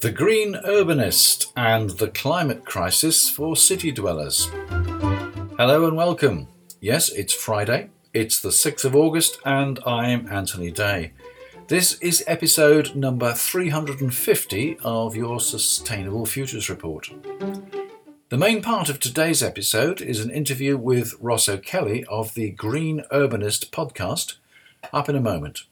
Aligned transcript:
The 0.00 0.12
Green 0.14 0.54
Urbanist 0.54 1.52
and 1.56 1.90
the 1.90 2.08
Climate 2.08 2.66
Crisis 2.66 3.30
for 3.30 3.56
City 3.56 3.90
Dwellers. 3.90 4.50
Hello 5.56 5.86
and 5.86 5.96
welcome. 5.96 6.48
Yes, 6.80 7.08
it's 7.08 7.32
Friday, 7.32 7.88
it's 8.12 8.38
the 8.40 8.50
6th 8.50 8.84
of 8.84 8.94
August, 8.94 9.38
and 9.46 9.80
I'm 9.86 10.30
Anthony 10.30 10.70
Day. 10.70 11.12
This 11.68 11.98
is 12.00 12.22
episode 12.26 12.94
number 12.94 13.32
350 13.32 14.78
of 14.84 15.16
your 15.16 15.40
Sustainable 15.40 16.26
Futures 16.26 16.68
Report. 16.68 17.10
The 18.28 18.36
main 18.36 18.60
part 18.60 18.90
of 18.90 19.00
today's 19.00 19.42
episode 19.42 20.02
is 20.02 20.20
an 20.20 20.30
interview 20.30 20.76
with 20.76 21.14
Ross 21.18 21.48
O'Ceallaigh 21.48 22.04
of 22.04 22.34
the 22.34 22.50
Green 22.50 23.04
Urbanist 23.10 23.70
podcast. 23.70 24.34
Up 24.92 25.08
in 25.08 25.16
a 25.16 25.20
moment. 25.20 25.64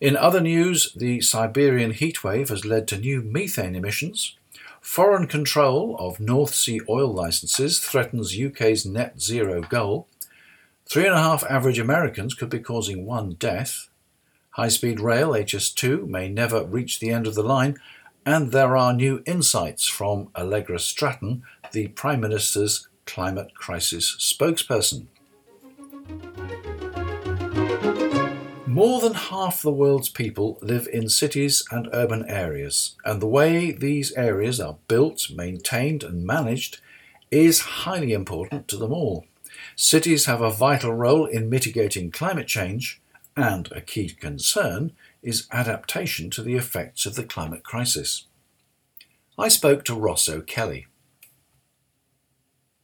In 0.00 0.16
other 0.16 0.40
news, 0.40 0.92
the 0.94 1.20
Siberian 1.20 1.92
heatwave 1.92 2.50
has 2.50 2.64
led 2.64 2.86
to 2.88 2.98
new 2.98 3.22
methane 3.22 3.74
emissions. 3.74 4.36
Foreign 4.80 5.26
control 5.26 5.96
of 5.98 6.20
North 6.20 6.54
Sea 6.54 6.80
oil 6.88 7.12
licenses 7.12 7.80
threatens 7.80 8.38
UK's 8.38 8.86
net 8.86 9.20
zero 9.20 9.62
goal. 9.62 10.06
Three 10.86 11.06
and 11.06 11.14
a 11.14 11.22
half 11.22 11.42
average 11.50 11.78
Americans 11.78 12.34
could 12.34 12.50
be 12.50 12.60
causing 12.60 13.04
one 13.04 13.34
death. 13.34 13.88
High 14.50 14.68
speed 14.68 15.00
rail 15.00 15.30
HS2 15.30 16.06
may 16.06 16.28
never 16.28 16.64
reach 16.64 17.00
the 17.00 17.10
end 17.10 17.26
of 17.26 17.34
the 17.34 17.42
line, 17.42 17.78
and 18.24 18.52
there 18.52 18.76
are 18.76 18.92
new 18.92 19.22
insights 19.26 19.86
from 19.86 20.28
Allegra 20.36 20.78
Stratton, 20.78 21.42
the 21.72 21.88
Prime 21.88 22.20
Minister's 22.20 22.88
climate 23.06 23.54
crisis 23.54 24.16
spokesperson. 24.18 25.06
More 28.76 29.00
than 29.00 29.14
half 29.14 29.62
the 29.62 29.72
world's 29.72 30.10
people 30.10 30.58
live 30.60 30.86
in 30.92 31.08
cities 31.08 31.64
and 31.70 31.88
urban 31.94 32.26
areas, 32.28 32.94
and 33.06 33.22
the 33.22 33.26
way 33.26 33.72
these 33.72 34.12
areas 34.12 34.60
are 34.60 34.76
built, 34.86 35.30
maintained, 35.34 36.04
and 36.04 36.26
managed 36.26 36.80
is 37.30 37.60
highly 37.86 38.12
important 38.12 38.68
to 38.68 38.76
them 38.76 38.92
all. 38.92 39.24
Cities 39.76 40.26
have 40.26 40.42
a 40.42 40.50
vital 40.50 40.92
role 40.92 41.24
in 41.24 41.48
mitigating 41.48 42.10
climate 42.10 42.48
change, 42.48 43.00
and 43.34 43.72
a 43.72 43.80
key 43.80 44.10
concern 44.10 44.92
is 45.22 45.48
adaptation 45.50 46.28
to 46.28 46.42
the 46.42 46.56
effects 46.56 47.06
of 47.06 47.14
the 47.14 47.24
climate 47.24 47.62
crisis. 47.62 48.26
I 49.38 49.48
spoke 49.48 49.86
to 49.86 49.94
Ross 49.94 50.28
O'Ceallaigh. 50.28 50.84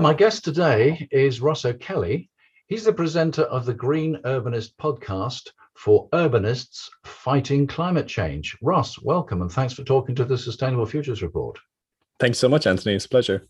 My 0.00 0.14
guest 0.14 0.42
today 0.42 1.06
is 1.10 1.42
Ross 1.42 1.66
O'Ceallaigh. 1.66 2.28
He's 2.66 2.84
the 2.84 2.94
presenter 2.94 3.42
of 3.42 3.66
the 3.66 3.74
Green 3.74 4.16
Urbanist 4.24 4.72
podcast 4.80 5.50
for 5.76 6.08
urbanists 6.10 6.88
fighting 7.04 7.66
climate 7.66 8.06
change. 8.06 8.56
Ross, 8.62 9.00
welcome 9.02 9.42
and 9.42 9.50
thanks 9.50 9.74
for 9.74 9.84
talking 9.84 10.14
to 10.14 10.24
the 10.24 10.38
Sustainable 10.38 10.86
Futures 10.86 11.22
Report. 11.22 11.58
Thanks 12.20 12.38
so 12.38 12.48
much, 12.48 12.66
Anthony. 12.66 12.94
It's 12.94 13.06
a 13.06 13.08
pleasure. 13.08 13.48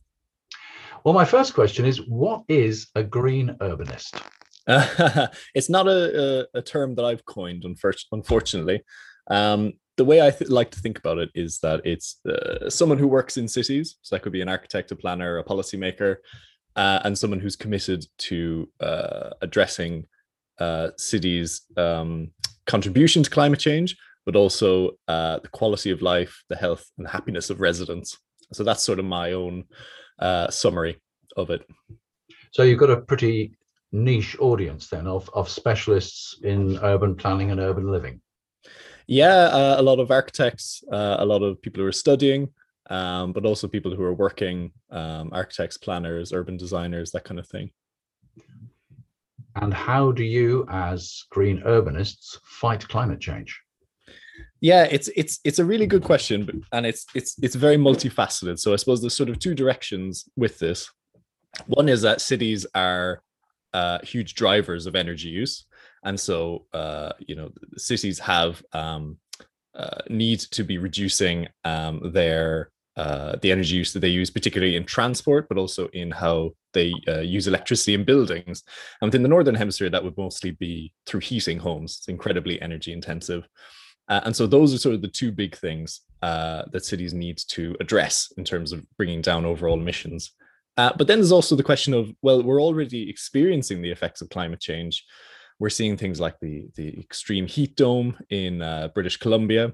Well, 1.04 1.14
my 1.14 1.24
first 1.24 1.54
question 1.54 1.84
is 1.84 1.98
what 2.08 2.44
is 2.48 2.88
a 2.94 3.02
green 3.02 3.56
urbanist? 3.60 4.20
it's 5.54 5.68
not 5.68 5.88
a, 5.88 6.46
a, 6.54 6.58
a, 6.58 6.62
term 6.62 6.94
that 6.94 7.04
I've 7.04 7.24
coined, 7.24 7.64
unfortunately. 7.64 8.84
Um, 9.28 9.72
the 9.96 10.04
way 10.04 10.24
I 10.24 10.30
th- 10.30 10.50
like 10.50 10.70
to 10.70 10.80
think 10.80 10.98
about 10.98 11.18
it 11.18 11.30
is 11.34 11.58
that 11.58 11.80
it's 11.84 12.20
uh, 12.26 12.70
someone 12.70 12.98
who 12.98 13.08
works 13.08 13.36
in 13.36 13.48
cities. 13.48 13.96
So 14.02 14.14
that 14.14 14.22
could 14.22 14.32
be 14.32 14.40
an 14.40 14.48
architect, 14.48 14.92
a 14.92 14.96
planner, 14.96 15.38
a 15.38 15.44
policymaker, 15.44 16.16
uh, 16.76 17.00
and 17.04 17.18
someone 17.18 17.40
who's 17.40 17.56
committed 17.56 18.06
to 18.18 18.68
uh, 18.80 19.30
addressing 19.42 20.06
uh, 20.58 20.88
cities' 20.96 21.62
um, 21.76 22.30
contribution 22.66 23.22
to 23.22 23.30
climate 23.30 23.60
change, 23.60 23.96
but 24.24 24.36
also 24.36 24.92
uh, 25.08 25.38
the 25.40 25.48
quality 25.48 25.90
of 25.90 26.02
life, 26.02 26.42
the 26.48 26.56
health, 26.56 26.84
and 26.98 27.08
happiness 27.08 27.50
of 27.50 27.60
residents. 27.60 28.18
So 28.52 28.64
that's 28.64 28.82
sort 28.82 28.98
of 28.98 29.04
my 29.04 29.32
own 29.32 29.64
uh, 30.18 30.50
summary 30.50 31.00
of 31.36 31.50
it. 31.50 31.64
So 32.52 32.62
you've 32.62 32.78
got 32.78 32.90
a 32.90 33.00
pretty 33.00 33.56
niche 33.92 34.36
audience 34.40 34.88
then 34.88 35.06
of, 35.06 35.28
of 35.34 35.48
specialists 35.48 36.40
in 36.42 36.78
urban 36.82 37.14
planning 37.14 37.50
and 37.50 37.60
urban 37.60 37.90
living? 37.90 38.20
Yeah, 39.06 39.44
uh, 39.44 39.76
a 39.78 39.82
lot 39.82 40.00
of 40.00 40.10
architects, 40.10 40.82
uh, 40.90 41.16
a 41.18 41.26
lot 41.26 41.42
of 41.42 41.60
people 41.60 41.82
who 41.82 41.88
are 41.88 41.92
studying, 41.92 42.48
um, 42.88 43.32
but 43.32 43.44
also 43.44 43.68
people 43.68 43.94
who 43.94 44.02
are 44.02 44.14
working, 44.14 44.72
um, 44.90 45.30
architects, 45.32 45.76
planners, 45.76 46.32
urban 46.32 46.56
designers, 46.56 47.10
that 47.10 47.24
kind 47.24 47.38
of 47.38 47.46
thing. 47.48 47.70
And 49.56 49.72
how 49.72 50.12
do 50.12 50.24
you, 50.24 50.66
as 50.70 51.24
green 51.30 51.62
urbanists, 51.62 52.38
fight 52.44 52.88
climate 52.88 53.20
change? 53.20 53.60
Yeah, 54.60 54.84
it's 54.84 55.08
it's 55.16 55.40
it's 55.44 55.58
a 55.58 55.64
really 55.64 55.86
good 55.86 56.04
question, 56.04 56.64
and 56.72 56.86
it's 56.86 57.04
it's 57.14 57.36
it's 57.42 57.56
very 57.56 57.76
multifaceted. 57.76 58.58
So 58.58 58.72
I 58.72 58.76
suppose 58.76 59.00
there's 59.00 59.16
sort 59.16 59.28
of 59.28 59.38
two 59.38 59.54
directions 59.54 60.24
with 60.36 60.58
this. 60.58 60.90
One 61.66 61.88
is 61.88 62.02
that 62.02 62.20
cities 62.20 62.64
are 62.74 63.22
uh, 63.74 63.98
huge 64.04 64.34
drivers 64.34 64.86
of 64.86 64.94
energy 64.94 65.28
use, 65.28 65.66
and 66.04 66.18
so 66.18 66.66
uh, 66.72 67.12
you 67.18 67.34
know 67.34 67.50
cities 67.76 68.20
have 68.20 68.62
um, 68.72 69.18
uh, 69.74 69.98
need 70.08 70.38
to 70.38 70.62
be 70.62 70.78
reducing 70.78 71.48
um, 71.64 72.12
their 72.12 72.70
uh, 72.96 73.36
the 73.40 73.50
energy 73.50 73.76
use 73.76 73.92
that 73.92 74.00
they 74.00 74.08
use, 74.08 74.30
particularly 74.30 74.76
in 74.76 74.84
transport, 74.84 75.48
but 75.48 75.56
also 75.56 75.88
in 75.88 76.10
how 76.10 76.50
they 76.74 76.92
uh, 77.08 77.20
use 77.20 77.46
electricity 77.46 77.94
in 77.94 78.04
buildings. 78.04 78.62
And 79.00 79.08
within 79.08 79.22
the 79.22 79.28
northern 79.28 79.54
hemisphere, 79.54 79.90
that 79.90 80.04
would 80.04 80.16
mostly 80.18 80.50
be 80.50 80.92
through 81.06 81.20
heating 81.20 81.58
homes. 81.58 81.98
It's 81.98 82.08
incredibly 82.08 82.60
energy 82.60 82.92
intensive. 82.92 83.48
Uh, 84.08 84.20
and 84.24 84.36
so 84.36 84.46
those 84.46 84.74
are 84.74 84.78
sort 84.78 84.94
of 84.94 85.00
the 85.00 85.08
two 85.08 85.32
big 85.32 85.56
things 85.56 86.02
uh, 86.20 86.64
that 86.72 86.84
cities 86.84 87.14
need 87.14 87.38
to 87.48 87.74
address 87.80 88.32
in 88.36 88.44
terms 88.44 88.72
of 88.72 88.84
bringing 88.96 89.22
down 89.22 89.46
overall 89.46 89.80
emissions. 89.80 90.32
Uh, 90.76 90.92
but 90.96 91.06
then 91.06 91.18
there's 91.18 91.32
also 91.32 91.56
the 91.56 91.62
question 91.62 91.94
of 91.94 92.10
well, 92.22 92.42
we're 92.42 92.62
already 92.62 93.08
experiencing 93.08 93.80
the 93.80 93.90
effects 93.90 94.20
of 94.20 94.28
climate 94.30 94.60
change. 94.60 95.04
We're 95.58 95.70
seeing 95.70 95.96
things 95.96 96.18
like 96.18 96.38
the 96.40 96.66
the 96.76 96.98
extreme 96.98 97.46
heat 97.46 97.76
dome 97.76 98.16
in 98.30 98.58
British 98.94 99.18
Columbia. 99.18 99.72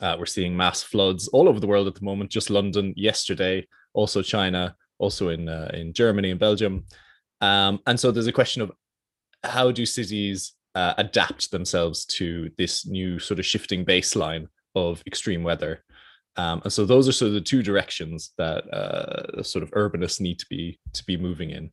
Uh, 0.00 0.16
we're 0.18 0.26
seeing 0.26 0.56
mass 0.56 0.82
floods 0.82 1.28
all 1.28 1.48
over 1.48 1.60
the 1.60 1.66
world 1.66 1.86
at 1.86 1.94
the 1.94 2.04
moment. 2.04 2.30
Just 2.30 2.50
London 2.50 2.92
yesterday, 2.96 3.66
also 3.94 4.22
China, 4.22 4.74
also 4.98 5.28
in 5.28 5.48
uh, 5.48 5.70
in 5.74 5.92
Germany 5.92 6.30
and 6.30 6.40
Belgium. 6.40 6.84
Um, 7.40 7.80
and 7.86 7.98
so 7.98 8.10
there's 8.10 8.26
a 8.26 8.32
question 8.32 8.62
of 8.62 8.72
how 9.44 9.70
do 9.70 9.86
cities 9.86 10.54
uh, 10.74 10.94
adapt 10.98 11.50
themselves 11.50 12.04
to 12.06 12.50
this 12.58 12.86
new 12.86 13.18
sort 13.18 13.38
of 13.38 13.46
shifting 13.46 13.84
baseline 13.84 14.46
of 14.74 15.02
extreme 15.06 15.42
weather 15.42 15.84
um, 16.36 16.60
and 16.64 16.72
so 16.72 16.84
those 16.84 17.08
are 17.08 17.12
sort 17.12 17.28
of 17.28 17.34
the 17.34 17.40
two 17.40 17.62
directions 17.62 18.32
that 18.36 18.68
uh, 18.72 19.42
sort 19.42 19.62
of 19.62 19.70
urbanists 19.70 20.20
need 20.20 20.38
to 20.38 20.46
be 20.50 20.78
to 20.92 21.04
be 21.04 21.16
moving 21.16 21.50
in. 21.50 21.72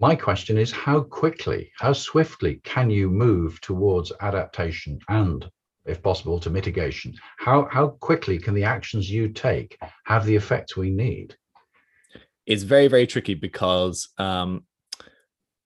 My 0.00 0.14
question 0.14 0.58
is 0.58 0.70
how 0.70 1.00
quickly, 1.00 1.72
how 1.78 1.92
swiftly 1.92 2.60
can 2.64 2.90
you 2.90 3.08
move 3.08 3.60
towards 3.60 4.12
adaptation 4.20 4.98
and, 5.08 5.48
if 5.86 6.02
possible, 6.02 6.40
to 6.40 6.50
mitigation? 6.50 7.14
How 7.38 7.68
how 7.70 7.88
quickly 7.88 8.38
can 8.38 8.54
the 8.54 8.64
actions 8.64 9.10
you 9.10 9.28
take 9.28 9.78
have 10.04 10.24
the 10.24 10.36
effects 10.36 10.76
we 10.76 10.90
need? 10.90 11.36
It's 12.46 12.62
very 12.62 12.88
very 12.88 13.06
tricky 13.06 13.34
because 13.34 14.08
um, 14.18 14.64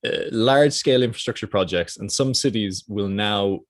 uh, 0.04 0.10
large 0.30 0.72
scale 0.72 1.02
infrastructure 1.02 1.46
projects 1.46 1.96
and 1.96 2.10
some 2.10 2.34
cities 2.34 2.84
will 2.88 3.08
now 3.08 3.60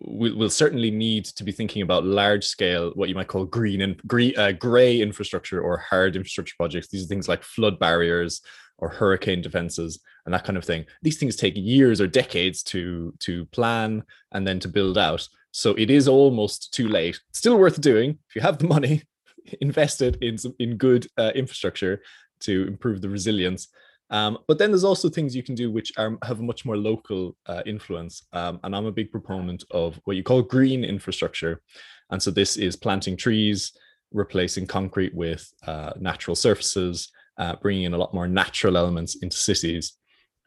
we'll, 0.00 0.36
we'll 0.36 0.50
certainly 0.50 0.90
need 0.90 1.24
to 1.24 1.44
be 1.44 1.52
thinking 1.52 1.82
about 1.82 2.04
large 2.04 2.44
scale, 2.44 2.90
what 2.94 3.08
you 3.08 3.14
might 3.14 3.28
call 3.28 3.44
green 3.44 3.82
and 3.82 4.00
green, 4.06 4.36
uh, 4.36 4.52
gray 4.52 5.00
infrastructure 5.00 5.60
or 5.60 5.78
hard 5.78 6.16
infrastructure 6.16 6.54
projects. 6.56 6.88
These 6.88 7.04
are 7.04 7.08
things 7.08 7.28
like 7.28 7.42
flood 7.42 7.78
barriers 7.78 8.42
or 8.78 8.88
hurricane 8.88 9.40
defenses 9.40 10.00
and 10.24 10.34
that 10.34 10.44
kind 10.44 10.58
of 10.58 10.64
thing. 10.64 10.84
These 11.02 11.18
things 11.18 11.36
take 11.36 11.54
years 11.56 12.00
or 12.00 12.06
decades 12.06 12.62
to 12.64 13.14
to 13.20 13.46
plan 13.46 14.02
and 14.32 14.46
then 14.46 14.60
to 14.60 14.68
build 14.68 14.98
out. 14.98 15.26
So 15.56 15.72
it 15.78 15.90
is 15.90 16.06
almost 16.06 16.74
too 16.74 16.86
late. 16.86 17.18
Still 17.32 17.56
worth 17.56 17.80
doing 17.80 18.18
if 18.28 18.36
you 18.36 18.42
have 18.42 18.58
the 18.58 18.66
money. 18.66 19.02
Invest 19.62 20.02
it 20.02 20.18
in 20.20 20.36
some 20.36 20.54
in 20.58 20.76
good 20.76 21.06
uh, 21.16 21.32
infrastructure 21.34 22.02
to 22.40 22.66
improve 22.66 23.00
the 23.00 23.08
resilience. 23.08 23.68
Um, 24.10 24.36
but 24.48 24.58
then 24.58 24.70
there's 24.70 24.84
also 24.84 25.08
things 25.08 25.34
you 25.34 25.42
can 25.42 25.54
do 25.54 25.70
which 25.70 25.94
are, 25.96 26.18
have 26.24 26.40
a 26.40 26.42
much 26.42 26.66
more 26.66 26.76
local 26.76 27.36
uh, 27.46 27.62
influence. 27.64 28.22
Um, 28.34 28.60
and 28.64 28.76
I'm 28.76 28.84
a 28.84 28.92
big 28.92 29.10
proponent 29.10 29.64
of 29.70 29.98
what 30.04 30.16
you 30.16 30.22
call 30.22 30.42
green 30.42 30.84
infrastructure. 30.84 31.62
And 32.10 32.22
so 32.22 32.30
this 32.30 32.58
is 32.58 32.76
planting 32.76 33.16
trees, 33.16 33.72
replacing 34.12 34.66
concrete 34.66 35.14
with 35.14 35.50
uh, 35.66 35.92
natural 35.98 36.36
surfaces, 36.36 37.08
uh, 37.38 37.56
bringing 37.62 37.84
in 37.84 37.94
a 37.94 37.98
lot 37.98 38.12
more 38.12 38.28
natural 38.28 38.76
elements 38.76 39.16
into 39.22 39.38
cities. 39.38 39.94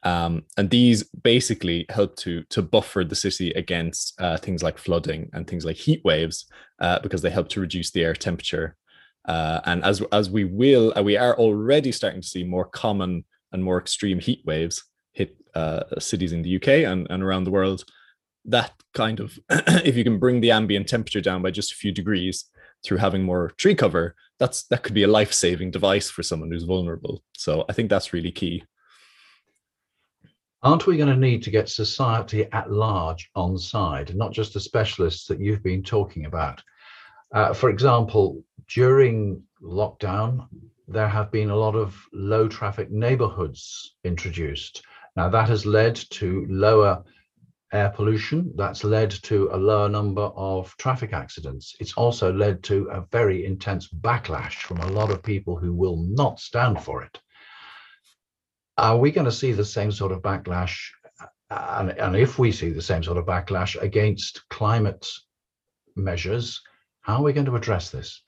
Um, 0.03 0.43
and 0.57 0.69
these 0.69 1.03
basically 1.03 1.85
help 1.89 2.15
to 2.17 2.43
to 2.51 2.61
buffer 2.61 3.03
the 3.03 3.15
city 3.15 3.51
against 3.51 4.19
uh, 4.21 4.37
things 4.37 4.63
like 4.63 4.77
flooding 4.77 5.29
and 5.33 5.45
things 5.45 5.65
like 5.65 5.75
heat 5.75 6.01
waves 6.05 6.45
uh, 6.79 6.99
because 6.99 7.21
they 7.21 7.29
help 7.29 7.49
to 7.49 7.59
reduce 7.61 7.91
the 7.91 8.03
air 8.03 8.13
temperature. 8.13 8.75
Uh, 9.25 9.59
and 9.65 9.83
as 9.83 10.01
as 10.11 10.29
we 10.29 10.45
will, 10.45 10.93
we 11.03 11.17
are 11.17 11.37
already 11.37 11.91
starting 11.91 12.21
to 12.21 12.27
see 12.27 12.43
more 12.43 12.65
common 12.65 13.25
and 13.51 13.63
more 13.63 13.77
extreme 13.77 14.19
heat 14.19 14.41
waves 14.45 14.83
hit 15.13 15.35
uh, 15.55 15.83
cities 15.99 16.31
in 16.31 16.43
the 16.43 16.55
UK 16.55 16.67
and, 16.89 17.07
and 17.09 17.23
around 17.23 17.43
the 17.43 17.51
world. 17.51 17.83
that 18.45 18.71
kind 18.93 19.19
of 19.19 19.37
if 19.85 19.95
you 19.95 20.03
can 20.03 20.17
bring 20.17 20.41
the 20.41 20.51
ambient 20.51 20.87
temperature 20.87 21.21
down 21.21 21.41
by 21.41 21.51
just 21.51 21.71
a 21.71 21.75
few 21.75 21.91
degrees 21.91 22.45
through 22.83 22.97
having 22.97 23.23
more 23.23 23.51
tree 23.57 23.75
cover 23.75 24.15
that's 24.39 24.63
that 24.67 24.81
could 24.83 24.93
be 24.93 25.03
a 25.03 25.07
life-saving 25.07 25.69
device 25.71 26.09
for 26.09 26.23
someone 26.23 26.49
who's 26.49 26.63
vulnerable 26.63 27.21
so 27.35 27.65
i 27.69 27.73
think 27.73 27.89
that's 27.89 28.13
really 28.13 28.31
key 28.31 28.63
aren't 30.61 30.87
we 30.87 30.97
going 30.97 31.09
to 31.09 31.15
need 31.15 31.43
to 31.43 31.51
get 31.51 31.69
society 31.69 32.45
at 32.51 32.71
large 32.71 33.29
on 33.35 33.57
side 33.57 34.15
not 34.15 34.31
just 34.31 34.53
the 34.53 34.59
specialists 34.59 35.27
that 35.27 35.39
you've 35.39 35.63
been 35.63 35.83
talking 35.83 36.25
about 36.25 36.61
uh, 37.33 37.53
for 37.53 37.69
example 37.69 38.43
during 38.67 39.41
lockdown 39.61 40.47
there 40.87 41.07
have 41.07 41.31
been 41.31 41.49
a 41.49 41.55
lot 41.55 41.75
of 41.75 41.95
low 42.13 42.47
traffic 42.47 42.89
neighborhoods 42.91 43.95
introduced 44.03 44.83
now 45.15 45.29
that 45.29 45.49
has 45.49 45.65
led 45.65 45.95
to 45.95 46.45
lower 46.49 47.03
air 47.71 47.89
pollution. 47.89 48.51
That's 48.55 48.83
led 48.83 49.11
to 49.23 49.49
a 49.51 49.57
lower 49.57 49.89
number 49.89 50.23
of 50.35 50.75
traffic 50.77 51.13
accidents. 51.13 51.75
It's 51.79 51.93
also 51.93 52.33
led 52.33 52.63
to 52.63 52.87
a 52.91 53.01
very 53.11 53.45
intense 53.45 53.87
backlash 53.87 54.55
from 54.55 54.77
a 54.77 54.87
lot 54.87 55.11
of 55.11 55.23
people 55.23 55.55
who 55.55 55.73
will 55.73 55.97
not 55.97 56.39
stand 56.39 56.81
for 56.81 57.03
it. 57.03 57.19
Are 58.79 58.97
we 58.97 59.11
going 59.11 59.25
to 59.25 59.31
see 59.31 59.51
the 59.51 59.65
same 59.65 59.91
sort 59.91 60.13
of 60.13 60.21
backlash? 60.21 60.77
And, 61.49 61.91
and 61.91 62.15
if 62.15 62.39
we 62.39 62.51
see 62.51 62.69
the 62.69 62.81
same 62.81 63.03
sort 63.03 63.17
of 63.17 63.25
backlash 63.25 63.79
against 63.81 64.47
climate 64.49 65.05
measures, 65.95 66.61
how 67.01 67.17
are 67.17 67.23
we 67.23 67.33
going 67.33 67.47
to 67.47 67.55
address 67.55 67.89
this? 67.89 68.21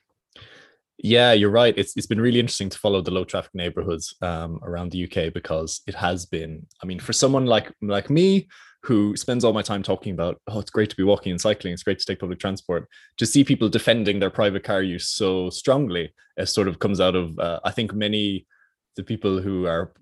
Yeah, 0.97 1.31
you're 1.31 1.49
right. 1.49 1.73
It's 1.77 1.97
it's 1.97 2.05
been 2.05 2.21
really 2.21 2.39
interesting 2.39 2.69
to 2.69 2.77
follow 2.77 3.01
the 3.01 3.11
low 3.11 3.23
traffic 3.23 3.55
neighborhoods 3.55 4.13
um, 4.21 4.59
around 4.61 4.91
the 4.91 5.03
UK 5.05 5.33
because 5.33 5.81
it 5.87 5.95
has 5.95 6.27
been. 6.27 6.67
I 6.83 6.85
mean, 6.85 6.99
for 6.99 7.13
someone 7.13 7.47
like 7.47 7.71
like 7.81 8.09
me 8.09 8.47
who 8.83 9.15
spends 9.15 9.43
all 9.43 9.53
my 9.53 9.61
time 9.61 9.83
talking 9.83 10.13
about, 10.13 10.41
oh, 10.47 10.59
it's 10.59 10.69
great 10.69 10.89
to 10.89 10.95
be 10.95 11.03
walking 11.03 11.31
and 11.31 11.41
cycling, 11.41 11.73
it's 11.73 11.83
great 11.83 11.99
to 11.99 12.05
take 12.05 12.19
public 12.19 12.39
transport, 12.39 12.87
to 13.17 13.25
see 13.25 13.43
people 13.43 13.69
defending 13.69 14.19
their 14.19 14.29
private 14.29 14.63
car 14.63 14.81
use 14.81 15.07
so 15.07 15.49
strongly, 15.49 16.13
it 16.37 16.47
sort 16.47 16.67
of 16.67 16.79
comes 16.79 16.99
out 16.99 17.15
of, 17.15 17.37
uh, 17.37 17.59
I 17.63 17.69
think 17.69 17.93
many 17.93 18.47
the 18.95 19.03
people 19.03 19.41
who 19.41 19.65
are 19.65 19.93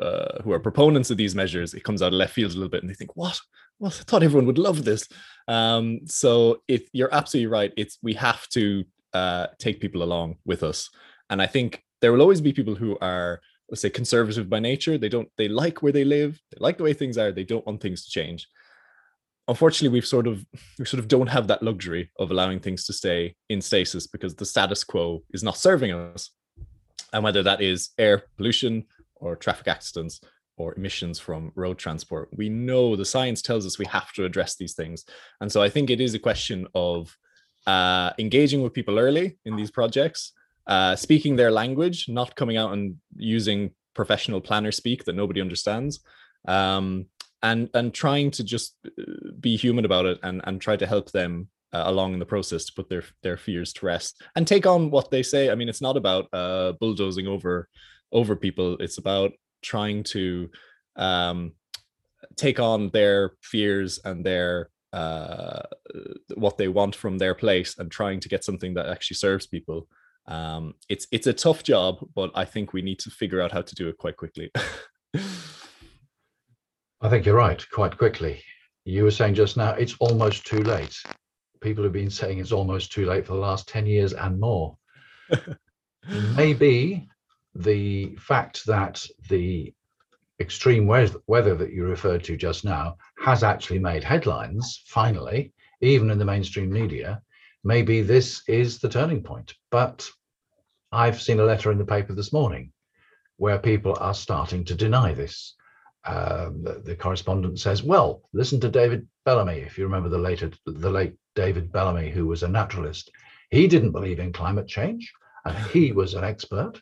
uh, 0.00 0.42
who 0.42 0.52
are 0.52 0.60
proponents 0.60 1.10
of 1.10 1.16
these 1.16 1.34
measures, 1.34 1.74
it 1.74 1.84
comes 1.84 2.02
out 2.02 2.08
of 2.08 2.14
left 2.14 2.34
field 2.34 2.52
a 2.52 2.54
little 2.54 2.70
bit, 2.70 2.82
and 2.82 2.90
they 2.90 2.94
think, 2.94 3.16
"What? 3.16 3.38
Well, 3.78 3.92
I 3.94 4.02
thought 4.04 4.22
everyone 4.22 4.46
would 4.46 4.58
love 4.58 4.84
this." 4.84 5.06
Um, 5.48 6.00
so, 6.06 6.62
if 6.68 6.88
you're 6.92 7.14
absolutely 7.14 7.48
right, 7.48 7.72
it's 7.76 7.98
we 8.02 8.14
have 8.14 8.48
to 8.50 8.84
uh, 9.12 9.48
take 9.58 9.80
people 9.80 10.02
along 10.02 10.36
with 10.44 10.62
us, 10.62 10.88
and 11.28 11.42
I 11.42 11.46
think 11.46 11.82
there 12.00 12.12
will 12.12 12.22
always 12.22 12.40
be 12.40 12.52
people 12.52 12.74
who 12.74 12.96
are 13.00 13.40
let's 13.70 13.82
say 13.82 13.90
conservative 13.90 14.50
by 14.50 14.58
nature 14.58 14.98
they 14.98 15.08
don't 15.08 15.28
they 15.38 15.46
like 15.46 15.80
where 15.80 15.92
they 15.92 16.04
live 16.04 16.40
they 16.50 16.58
like 16.60 16.76
the 16.76 16.82
way 16.82 16.92
things 16.92 17.16
are 17.16 17.30
they 17.30 17.44
don't 17.44 17.64
want 17.66 17.80
things 17.80 18.04
to 18.04 18.10
change 18.10 18.48
unfortunately 19.48 19.88
we've 19.88 20.06
sort 20.06 20.26
of 20.26 20.44
we 20.78 20.84
sort 20.84 20.98
of 20.98 21.08
don't 21.08 21.28
have 21.28 21.46
that 21.46 21.62
luxury 21.62 22.10
of 22.18 22.30
allowing 22.30 22.58
things 22.58 22.84
to 22.84 22.92
stay 22.92 23.34
in 23.48 23.60
stasis 23.60 24.06
because 24.06 24.34
the 24.34 24.44
status 24.44 24.82
quo 24.82 25.22
is 25.32 25.42
not 25.42 25.56
serving 25.56 25.92
us 25.92 26.30
and 27.12 27.22
whether 27.24 27.42
that 27.42 27.60
is 27.60 27.90
air 27.98 28.24
pollution 28.36 28.84
or 29.16 29.36
traffic 29.36 29.68
accidents 29.68 30.20
or 30.56 30.74
emissions 30.74 31.18
from 31.18 31.52
road 31.54 31.78
transport. 31.78 32.28
We 32.36 32.48
know 32.48 32.96
the 32.96 33.04
science 33.04 33.40
tells 33.40 33.64
us 33.66 33.78
we 33.78 33.86
have 33.86 34.12
to 34.12 34.24
address 34.24 34.56
these 34.56 34.74
things. 34.74 35.04
And 35.40 35.50
so 35.50 35.62
i 35.62 35.68
think 35.68 35.90
it 35.90 36.00
is 36.00 36.14
a 36.14 36.18
question 36.18 36.66
of 36.74 37.16
uh, 37.66 38.10
engaging 38.18 38.62
with 38.62 38.72
people 38.72 38.98
early 38.98 39.38
in 39.44 39.54
these 39.56 39.70
projects 39.70 40.32
uh, 40.70 40.94
speaking 40.96 41.36
their 41.36 41.50
language, 41.50 42.08
not 42.08 42.36
coming 42.36 42.56
out 42.56 42.72
and 42.72 42.96
using 43.16 43.72
professional 43.94 44.40
planner 44.40 44.70
speak 44.70 45.04
that 45.04 45.16
nobody 45.16 45.40
understands, 45.40 46.00
um, 46.46 47.06
and 47.42 47.68
and 47.74 47.92
trying 47.92 48.30
to 48.30 48.44
just 48.44 48.76
uh, 48.86 49.32
be 49.40 49.56
human 49.56 49.84
about 49.84 50.06
it 50.06 50.18
and 50.22 50.40
and 50.44 50.60
try 50.60 50.76
to 50.76 50.86
help 50.86 51.10
them 51.10 51.48
uh, 51.72 51.84
along 51.86 52.12
in 52.12 52.18
the 52.18 52.26
process 52.26 52.64
to 52.66 52.72
put 52.74 52.88
their 52.88 53.04
their 53.22 53.36
fears 53.36 53.72
to 53.74 53.86
rest 53.86 54.22
and 54.36 54.46
take 54.46 54.66
on 54.66 54.90
what 54.90 55.10
they 55.10 55.22
say. 55.22 55.50
I 55.50 55.54
mean, 55.54 55.68
it's 55.68 55.82
not 55.82 55.96
about 55.96 56.26
uh, 56.32 56.72
bulldozing 56.80 57.26
over 57.26 57.68
over 58.12 58.36
people. 58.36 58.76
It's 58.80 58.98
about 58.98 59.32
trying 59.62 60.02
to 60.04 60.50
um, 60.96 61.52
take 62.36 62.58
on 62.58 62.90
their 62.90 63.32
fears 63.42 64.00
and 64.04 64.24
their 64.24 64.70
uh, 64.92 65.62
what 66.34 66.58
they 66.58 66.68
want 66.68 66.96
from 66.96 67.18
their 67.18 67.34
place 67.34 67.78
and 67.78 67.90
trying 67.90 68.20
to 68.20 68.28
get 68.28 68.44
something 68.44 68.74
that 68.74 68.88
actually 68.88 69.16
serves 69.16 69.46
people 69.46 69.86
um, 70.30 70.74
it's 70.88 71.06
it's 71.10 71.26
a 71.26 71.32
tough 71.32 71.62
job, 71.64 72.06
but 72.14 72.30
I 72.34 72.44
think 72.44 72.72
we 72.72 72.82
need 72.82 73.00
to 73.00 73.10
figure 73.10 73.40
out 73.40 73.52
how 73.52 73.62
to 73.62 73.74
do 73.74 73.88
it 73.88 73.98
quite 73.98 74.16
quickly. 74.16 74.50
I 77.02 77.08
think 77.08 77.26
you're 77.26 77.34
right. 77.34 77.64
Quite 77.72 77.96
quickly, 77.98 78.42
you 78.84 79.04
were 79.04 79.10
saying 79.10 79.34
just 79.34 79.56
now 79.56 79.72
it's 79.72 79.96
almost 79.98 80.46
too 80.46 80.60
late. 80.60 80.96
People 81.60 81.84
have 81.84 81.92
been 81.92 82.10
saying 82.10 82.38
it's 82.38 82.52
almost 82.52 82.92
too 82.92 83.06
late 83.06 83.26
for 83.26 83.34
the 83.34 83.38
last 83.38 83.68
ten 83.68 83.86
years 83.86 84.12
and 84.12 84.40
more. 84.40 84.76
Maybe 86.36 87.08
the 87.54 88.16
fact 88.16 88.64
that 88.66 89.04
the 89.28 89.72
extreme 90.40 90.86
weather 90.86 91.54
that 91.54 91.72
you 91.72 91.84
referred 91.84 92.24
to 92.24 92.36
just 92.36 92.64
now 92.64 92.96
has 93.18 93.42
actually 93.42 93.78
made 93.78 94.02
headlines 94.02 94.82
finally 94.86 95.52
even 95.82 96.10
in 96.10 96.18
the 96.18 96.24
mainstream 96.24 96.70
media 96.70 97.20
maybe 97.64 98.02
this 98.02 98.42
is 98.48 98.78
the 98.78 98.88
turning 98.88 99.22
point. 99.22 99.54
But 99.70 100.08
I've 100.92 101.20
seen 101.20 101.40
a 101.40 101.44
letter 101.44 101.70
in 101.70 101.78
the 101.78 101.84
paper 101.84 102.14
this 102.14 102.32
morning 102.32 102.72
where 103.36 103.58
people 103.58 103.96
are 104.00 104.14
starting 104.14 104.64
to 104.64 104.74
deny 104.74 105.14
this. 105.14 105.54
Um, 106.04 106.62
the, 106.62 106.82
the, 106.84 106.96
correspondent 106.96 107.60
says, 107.60 107.82
"Well, 107.82 108.22
listen 108.32 108.58
to 108.60 108.70
David 108.70 109.06
Bellamy. 109.26 109.58
If 109.58 109.76
you 109.76 109.84
remember 109.84 110.08
the 110.08 110.18
later, 110.18 110.50
the 110.64 110.90
late 110.90 111.14
David 111.34 111.72
Bellamy, 111.72 112.10
who 112.10 112.26
was 112.26 112.42
a 112.42 112.48
naturalist, 112.48 113.10
he 113.50 113.66
didn't 113.66 113.92
believe 113.92 114.18
in 114.18 114.32
climate 114.32 114.68
change, 114.68 115.12
and 115.44 115.56
he 115.68 115.92
was 116.00 116.14
an 116.14 116.24
expert. 116.24 116.80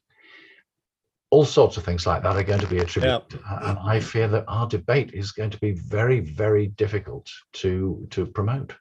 All 1.30 1.44
sorts 1.44 1.76
of 1.76 1.84
things 1.84 2.06
like 2.06 2.22
that 2.22 2.36
are 2.36 2.42
going 2.42 2.60
to 2.60 2.66
be 2.66 2.78
attributed, 2.78 3.40
yeah. 3.40 3.70
and 3.70 3.78
I 3.78 4.00
fear 4.00 4.28
that 4.28 4.44
our 4.48 4.66
debate 4.66 5.12
is 5.12 5.32
going 5.32 5.50
to 5.50 5.58
be 5.58 5.72
very, 5.72 6.20
very 6.20 6.68
difficult 6.68 7.28
to 7.54 8.06
to 8.10 8.26
promote." 8.26 8.74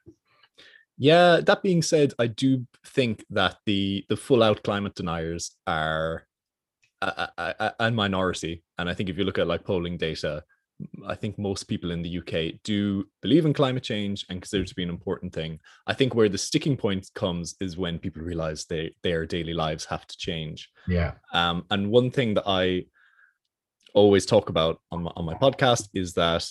Yeah, 0.96 1.40
that 1.42 1.62
being 1.62 1.82
said, 1.82 2.14
I 2.18 2.26
do 2.26 2.66
think 2.86 3.24
that 3.30 3.58
the 3.66 4.04
the 4.08 4.16
full 4.16 4.42
out 4.42 4.62
climate 4.62 4.94
deniers 4.94 5.54
are 5.66 6.26
a, 7.02 7.06
a, 7.06 7.54
a, 7.60 7.74
a, 7.80 7.90
minority, 7.90 8.64
and 8.78 8.88
I 8.88 8.94
think 8.94 9.10
if 9.10 9.18
you 9.18 9.24
look 9.24 9.38
at 9.38 9.46
like 9.46 9.64
polling 9.64 9.98
data, 9.98 10.42
I 11.06 11.14
think 11.14 11.38
most 11.38 11.64
people 11.64 11.90
in 11.90 12.02
the 12.02 12.18
UK 12.18 12.60
do 12.62 13.04
believe 13.20 13.46
in 13.46 13.52
climate 13.52 13.82
change 13.82 14.24
and 14.28 14.40
consider 14.40 14.62
it 14.62 14.68
to 14.68 14.74
be 14.74 14.84
an 14.84 14.90
important 14.90 15.32
thing. 15.32 15.58
I 15.86 15.94
think 15.94 16.14
where 16.14 16.28
the 16.28 16.38
sticking 16.38 16.76
point 16.76 17.08
comes 17.14 17.56
is 17.60 17.76
when 17.76 17.98
people 17.98 18.22
realize 18.22 18.64
they 18.64 18.94
their 19.02 19.26
daily 19.26 19.54
lives 19.54 19.84
have 19.86 20.06
to 20.06 20.16
change. 20.16 20.68
Yeah. 20.86 21.14
Um, 21.32 21.64
and 21.70 21.90
one 21.90 22.10
thing 22.10 22.34
that 22.34 22.44
I 22.46 22.84
always 23.94 24.26
talk 24.26 24.48
about 24.48 24.80
on 24.92 25.02
my, 25.04 25.12
on 25.16 25.24
my 25.24 25.34
podcast 25.34 25.88
is 25.94 26.14
that 26.14 26.46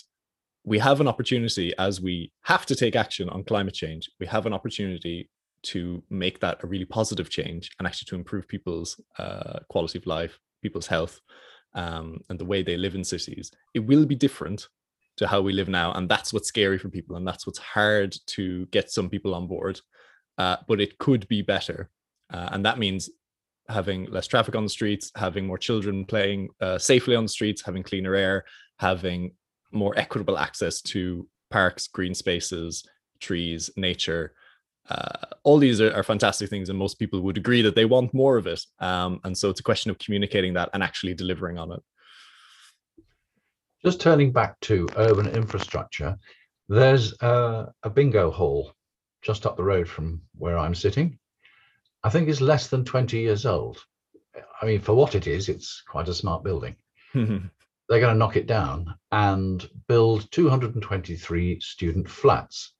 we 0.67 0.79
have 0.79 1.00
an 1.00 1.07
opportunity 1.07 1.74
as 1.77 2.01
we 2.01 2.31
have 2.41 2.65
to 2.65 2.75
take 2.75 2.96
action 2.96 3.29
on 3.29 3.43
climate 3.43 3.74
change 3.74 4.10
we 4.19 4.25
have 4.25 4.46
an 4.46 4.53
opportunity 4.53 5.29
to 5.63 6.03
make 6.10 6.39
that 6.39 6.63
a 6.63 6.67
really 6.67 6.86
positive 6.86 7.29
change 7.29 7.72
and 7.79 7.88
actually 7.88 8.05
to 8.05 8.15
improve 8.15 8.48
people's 8.48 9.00
uh, 9.17 9.60
quality 9.69 9.98
of 9.98 10.05
life 10.05 10.38
people's 10.62 10.88
health 10.88 11.19
um, 11.77 12.19
and 12.29 12.38
the 12.38 12.46
way 12.46 12.62
they 12.62 12.75
live 12.77 12.96
in 12.96 13.03
cities 13.03 13.51
it 13.74 13.79
will 13.79 14.05
be 14.05 14.15
different 14.15 14.67
to 15.15 15.27
how 15.27 15.41
we 15.41 15.53
live 15.53 15.69
now 15.69 15.93
and 15.93 16.10
that's 16.10 16.34
what's 16.34 16.48
scary 16.48 16.77
for 16.77 16.89
people 16.89 17.15
and 17.15 17.27
that's 17.27 17.48
what's 17.48 17.60
hard 17.60 18.15
to 18.25 18.65
get 18.67 18.91
some 18.91 19.10
people 19.10 19.34
on 19.34 19.48
board 19.48 19.79
uh, 20.38 20.57
but 20.67 20.81
it 20.81 20.98
could 20.98 21.27
be 21.27 21.41
better 21.41 21.89
uh, 22.34 22.50
and 22.51 22.65
that 22.65 22.77
means 22.77 23.10
having 23.69 24.05
less 24.12 24.27
traffic 24.27 24.55
on 24.55 24.63
the 24.63 24.69
streets 24.69 25.12
having 25.15 25.48
more 25.48 25.57
children 25.57 26.05
playing 26.05 26.50
uh, 26.62 26.77
safely 26.77 27.15
on 27.15 27.24
the 27.24 27.29
streets 27.29 27.62
having 27.65 27.84
cleaner 27.84 28.15
air 28.15 28.43
having 28.79 29.31
more 29.72 29.98
equitable 29.98 30.38
access 30.38 30.81
to 30.81 31.27
parks, 31.50 31.88
green 31.88 32.13
spaces, 32.13 32.88
trees, 33.19 33.69
nature. 33.75 34.34
Uh, 34.89 35.25
all 35.44 35.58
these 35.58 35.82
are, 35.82 35.94
are, 35.94 36.03
fantastic 36.03 36.50
things, 36.50 36.70
and 36.70 36.79
most 36.79 36.98
people 36.98 37.20
would 37.22 37.38
agree 37.38 37.62
that 37.62 37.75
they 37.75 37.86
want 37.86 38.13
more 38.13 38.38
of 38.38 38.48
it. 38.48 38.63
Um, 38.79 39.20
and 39.24 39.38
so 39.38 39.50
it's 39.50 39.60
a 39.60 39.63
question 39.63 39.91
of 39.91 39.98
communicating 40.00 40.53
that 40.53 40.70
and 40.74 40.82
actually 40.82 41.13
delivering 41.13 41.58
on 41.58 41.74
it. 41.74 41.84
Just 43.84 44.00
turning 44.00 44.32
back 44.32 44.60
to 44.62 44.88
urban 44.96 45.27
infrastructure, 45.27 46.17
there's 46.70 47.13
a, 47.22 47.72
a 47.84 47.89
bingo 47.89 48.32
hall 48.32 48.74
just 49.22 49.46
up 49.46 49.58
the 49.58 49.63
road 49.63 49.88
from 49.88 50.22
where 50.38 50.58
I'm 50.58 50.75
sitting. 50.75 51.20
I 52.03 52.10
think 52.10 52.29
it's 52.29 52.41
less 52.41 52.67
than 52.67 52.86
20 52.86 53.17
years 53.20 53.46
old. 53.46 53.84
I 54.62 54.65
mean, 54.65 54.79
for 54.79 54.94
what 54.94 55.15
it 55.15 55.27
is, 55.27 55.50
it's 55.50 55.84
quite 55.88 56.08
a 56.08 56.13
smart 56.13 56.44
building. 56.44 56.75
they're 57.13 58.00
going 58.00 58.13
to 58.13 58.15
knock 58.15 58.36
it 58.36 58.48
down 58.48 58.96
and 59.12 59.70
build 59.88 60.32
223 60.32 61.60
student 61.60 62.10
flats. 62.10 62.74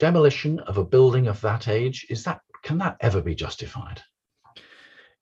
Demolition 0.00 0.58
of 0.60 0.78
a 0.78 0.84
building 0.84 1.28
of 1.28 1.40
that 1.42 1.68
age, 1.68 2.06
is 2.08 2.24
that 2.24 2.40
can 2.62 2.78
that 2.78 2.96
ever 3.00 3.20
be 3.20 3.34
justified? 3.34 4.02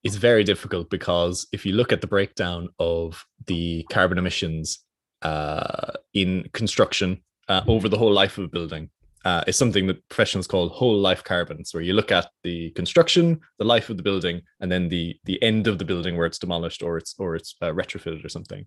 It's 0.05 0.17
very 0.17 0.45
difficult 0.45 0.89
because 0.89 1.47
if 1.53 1.67
you 1.67 1.73
look 1.73 1.93
at 1.93 2.01
the 2.01 2.07
breakdown 2.07 2.69
of 2.79 3.25
the 3.47 3.85
carbon 3.91 4.19
emissions 4.19 4.79
uh, 5.23 5.93
in 6.15 6.49
construction 6.53 7.21
uh, 7.49 7.63
over 7.67 7.89
the 7.89 7.99
whole 7.99 8.13
life 8.13 8.39
of 8.39 8.45
a 8.45 8.49
building 8.49 8.89
uh, 9.25 9.43
is 9.47 9.57
something 9.57 9.87
that 9.89 10.09
professionals 10.09 10.47
call 10.47 10.69
whole 10.69 10.97
life 10.97 11.25
carbons, 11.25 11.75
where 11.75 11.83
you 11.83 11.93
look 11.93 12.13
at 12.13 12.29
the 12.45 12.71
construction, 12.71 13.41
the 13.59 13.65
life 13.65 13.91
of 13.91 13.97
the 13.97 14.03
building, 14.03 14.41
and 14.61 14.71
then 14.71 14.89
the 14.89 15.17
the 15.25 15.43
end 15.43 15.67
of 15.67 15.79
the 15.79 15.85
building 15.85 16.17
where 16.17 16.27
it's 16.27 16.39
demolished 16.39 16.83
or 16.83 16.97
it's 16.97 17.15
or 17.19 17.35
it's 17.35 17.57
uh, 17.61 17.67
retrofitted 17.67 18.25
or 18.25 18.29
something. 18.29 18.65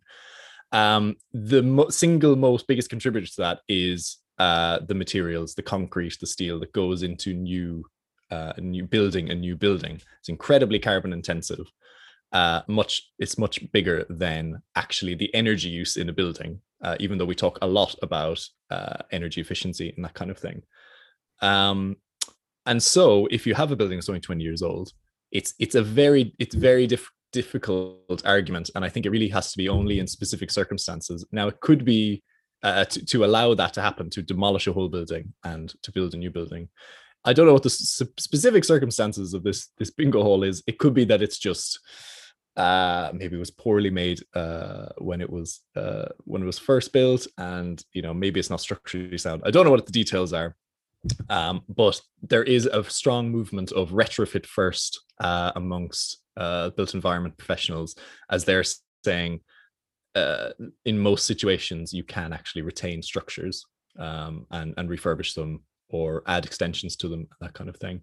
Um, 0.74 1.15
the 1.34 1.63
mo- 1.63 1.89
single 1.89 2.36
most 2.36 2.68
biggest 2.68 2.89
contributor 2.89 3.27
to 3.27 3.41
that 3.41 3.60
is 3.68 4.18
uh, 4.38 4.79
the 4.88 4.95
materials, 4.95 5.53
the 5.53 5.61
concrete, 5.63 6.17
the 6.19 6.27
steel 6.27 6.59
that 6.59 6.73
goes 6.73 7.03
into 7.03 7.33
new 7.33 7.85
uh, 8.31 8.53
new 8.57 8.85
building, 8.85 9.29
a 9.29 9.35
new 9.35 9.55
building. 9.57 10.01
It's 10.19 10.29
incredibly 10.29 10.79
carbon 10.79 11.13
intensive. 11.13 11.65
Uh, 12.31 12.61
much 12.67 13.11
it's 13.19 13.38
much 13.38 13.59
bigger 13.73 14.05
than 14.09 14.61
actually 14.75 15.15
the 15.15 15.33
energy 15.35 15.67
use 15.67 15.97
in 15.97 16.07
a 16.09 16.13
building. 16.13 16.61
Uh, 16.81 16.95
even 17.00 17.17
though 17.17 17.25
we 17.25 17.35
talk 17.35 17.59
a 17.61 17.67
lot 17.67 17.93
about 18.01 18.43
uh, 18.71 18.97
energy 19.11 19.39
efficiency 19.41 19.93
and 19.95 20.03
that 20.03 20.15
kind 20.15 20.31
of 20.31 20.38
thing. 20.39 20.63
Um, 21.41 21.97
and 22.65 22.81
so, 22.81 23.27
if 23.27 23.45
you 23.45 23.53
have 23.53 23.71
a 23.71 23.75
building 23.75 23.97
that's 23.97 24.09
only 24.09 24.21
20 24.21 24.43
years 24.43 24.61
old, 24.61 24.93
it's 25.31 25.53
it's 25.59 25.75
a 25.75 25.81
very 25.81 26.33
it's 26.39 26.55
very 26.55 26.88
diff- 26.88 27.11
difficult 27.31 28.21
argument, 28.25 28.69
and 28.75 28.85
I 28.85 28.89
think 28.89 29.05
it 29.05 29.09
really 29.09 29.29
has 29.29 29.51
to 29.51 29.57
be 29.57 29.69
only 29.69 30.00
in 30.00 30.07
specific 30.07 30.51
circumstances. 30.51 31.25
Now, 31.31 31.47
it 31.47 31.59
could 31.59 31.85
be 31.85 32.23
uh, 32.63 32.86
to, 32.86 33.06
to 33.06 33.25
allow 33.25 33.53
that 33.53 33.74
to 33.74 33.82
happen, 33.82 34.10
to 34.12 34.22
demolish 34.22 34.68
a 34.68 34.74
whole 34.74 34.89
building 34.89 35.34
and 35.44 35.74
to 35.84 35.91
build 35.91 36.13
a 36.13 36.18
new 36.18 36.30
building. 36.30 36.70
I 37.24 37.34
don't 37.34 37.46
know 37.46 37.53
what 37.53 37.63
the 37.63 37.70
specific 37.70 38.63
circumstances 38.63 39.34
of 39.34 39.44
this 39.44 39.70
this 39.77 39.91
bingo 39.91 40.24
hall 40.24 40.44
is. 40.44 40.63
It 40.65 40.80
could 40.80 40.94
be 40.94 41.06
that 41.06 41.22
it's 41.22 41.38
just 41.38 41.80
uh 42.58 43.12
maybe 43.13 43.38
it 43.38 43.39
was 43.39 43.51
poorly 43.51 43.89
made 43.89 44.20
uh 44.34 44.88
when 44.98 45.22
it 45.22 45.30
was 45.30 45.62
uh 45.77 46.06
when 46.25 46.41
it 46.41 46.46
was 46.46 46.60
first 46.60 46.91
built 46.91 47.25
and 47.38 47.82
you 47.94 48.01
know 48.01 48.13
maybe 48.13 48.41
it's 48.41 48.50
not 48.50 48.60
structurally 48.60 49.18
sound 49.18 49.41
i 49.46 49.51
don't 49.51 49.63
know 49.63 49.72
what 49.72 49.86
the 49.86 49.91
details 49.91 50.34
are 50.34 50.53
um 51.30 51.62
but 51.70 52.01
there 52.22 52.44
is 52.44 52.65
a 52.65 52.84
strong 52.84 53.32
movement 53.32 53.72
of 53.72 53.91
retrofit 53.91 54.46
first 54.46 55.00
uh 55.22 55.53
amongst 55.56 56.20
uh 56.36 56.70
built 56.72 56.94
environment 56.94 57.38
professionals 57.38 57.96
as 58.30 58.44
they're 58.44 58.65
saying 59.06 59.39
uh 60.15 60.50
in 60.86 61.00
most 61.00 61.25
situations 61.25 61.94
you 61.94 62.03
can 62.03 62.34
actually 62.34 62.62
retain 62.62 63.01
structures 63.01 63.65
um 63.98 64.46
and 64.51 64.74
and 64.77 64.89
refurbish 64.89 65.34
them 65.34 65.62
or 65.91 66.24
add 66.27 66.46
extensions 66.46 66.96
to 66.98 67.08
them, 67.08 67.27
that 67.39 67.53
kind 67.53 67.70
of 67.70 67.77
thing. 67.77 68.01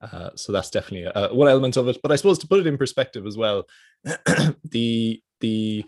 Uh, 0.00 0.30
so 0.36 0.52
that's 0.52 0.70
definitely 0.70 1.10
a, 1.14 1.34
one 1.34 1.48
element 1.48 1.76
of 1.76 1.88
it. 1.88 1.98
But 2.02 2.12
I 2.12 2.16
suppose 2.16 2.38
to 2.40 2.48
put 2.48 2.60
it 2.60 2.66
in 2.66 2.78
perspective 2.78 3.26
as 3.26 3.36
well, 3.36 3.66
the 4.64 5.20
the 5.40 5.84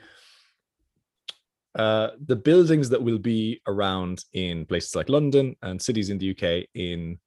uh, 1.76 2.08
the 2.24 2.36
buildings 2.36 2.88
that 2.88 3.02
will 3.02 3.18
be 3.18 3.60
around 3.68 4.24
in 4.32 4.66
places 4.66 4.96
like 4.96 5.08
London 5.08 5.54
and 5.62 5.80
cities 5.80 6.10
in 6.10 6.18
the 6.18 6.30
UK 6.30 6.66
in 6.74 7.18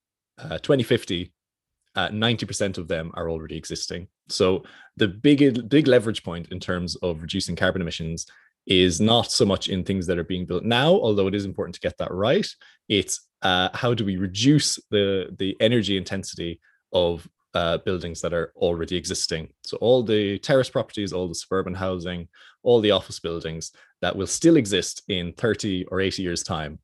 uh, 1.96 2.10
90% 2.10 2.78
uh, 2.78 2.82
of 2.82 2.88
them 2.88 3.12
are 3.16 3.30
already 3.30 3.58
existing. 3.58 4.08
So 4.30 4.64
the 4.98 5.08
big 5.08 5.70
big 5.70 5.88
leverage 5.88 6.24
point 6.24 6.52
in 6.52 6.60
terms 6.60 6.96
of 6.98 7.22
reducing 7.22 7.56
carbon 7.56 7.82
emissions 7.82 8.26
is 8.66 9.02
not 9.02 9.32
so 9.32 9.46
much 9.46 9.68
in 9.68 9.84
things 9.84 10.08
that 10.08 10.18
are 10.18 10.24
being 10.24 10.46
built 10.46 10.64
now, 10.64 10.92
although 10.92 11.28
it 11.28 11.36
is 11.36 11.46
important 11.46 11.76
to 11.76 11.82
get 11.82 11.98
that 11.98 12.12
right. 12.12 12.48
It's 12.88 13.28
uh, 13.42 13.70
how 13.74 13.94
do 13.94 14.06
we 14.06 14.18
reduce 14.18 14.80
the 14.90 15.36
the 15.38 15.56
energy 15.60 15.98
intensity 15.98 16.60
of 16.94 17.28
uh, 17.54 17.78
buildings 17.80 18.22
that 18.22 18.34
are 18.34 18.52
already 18.56 18.96
existing. 18.96 19.50
So 19.64 19.78
all 19.78 20.04
the 20.04 20.40
terrace 20.40 20.70
properties, 20.70 21.14
all 21.14 21.28
the 21.28 21.36
suburban 21.36 21.76
housing, 21.76 22.28
all 22.64 22.82
the 22.82 22.92
office 22.92 23.20
buildings 23.20 23.72
that 24.02 24.16
will 24.16 24.28
still 24.28 24.58
exist 24.58 25.04
in 25.08 25.34
30 25.34 25.86
or 25.86 26.02
80 26.02 26.24
years 26.24 26.44
time. 26.44 26.80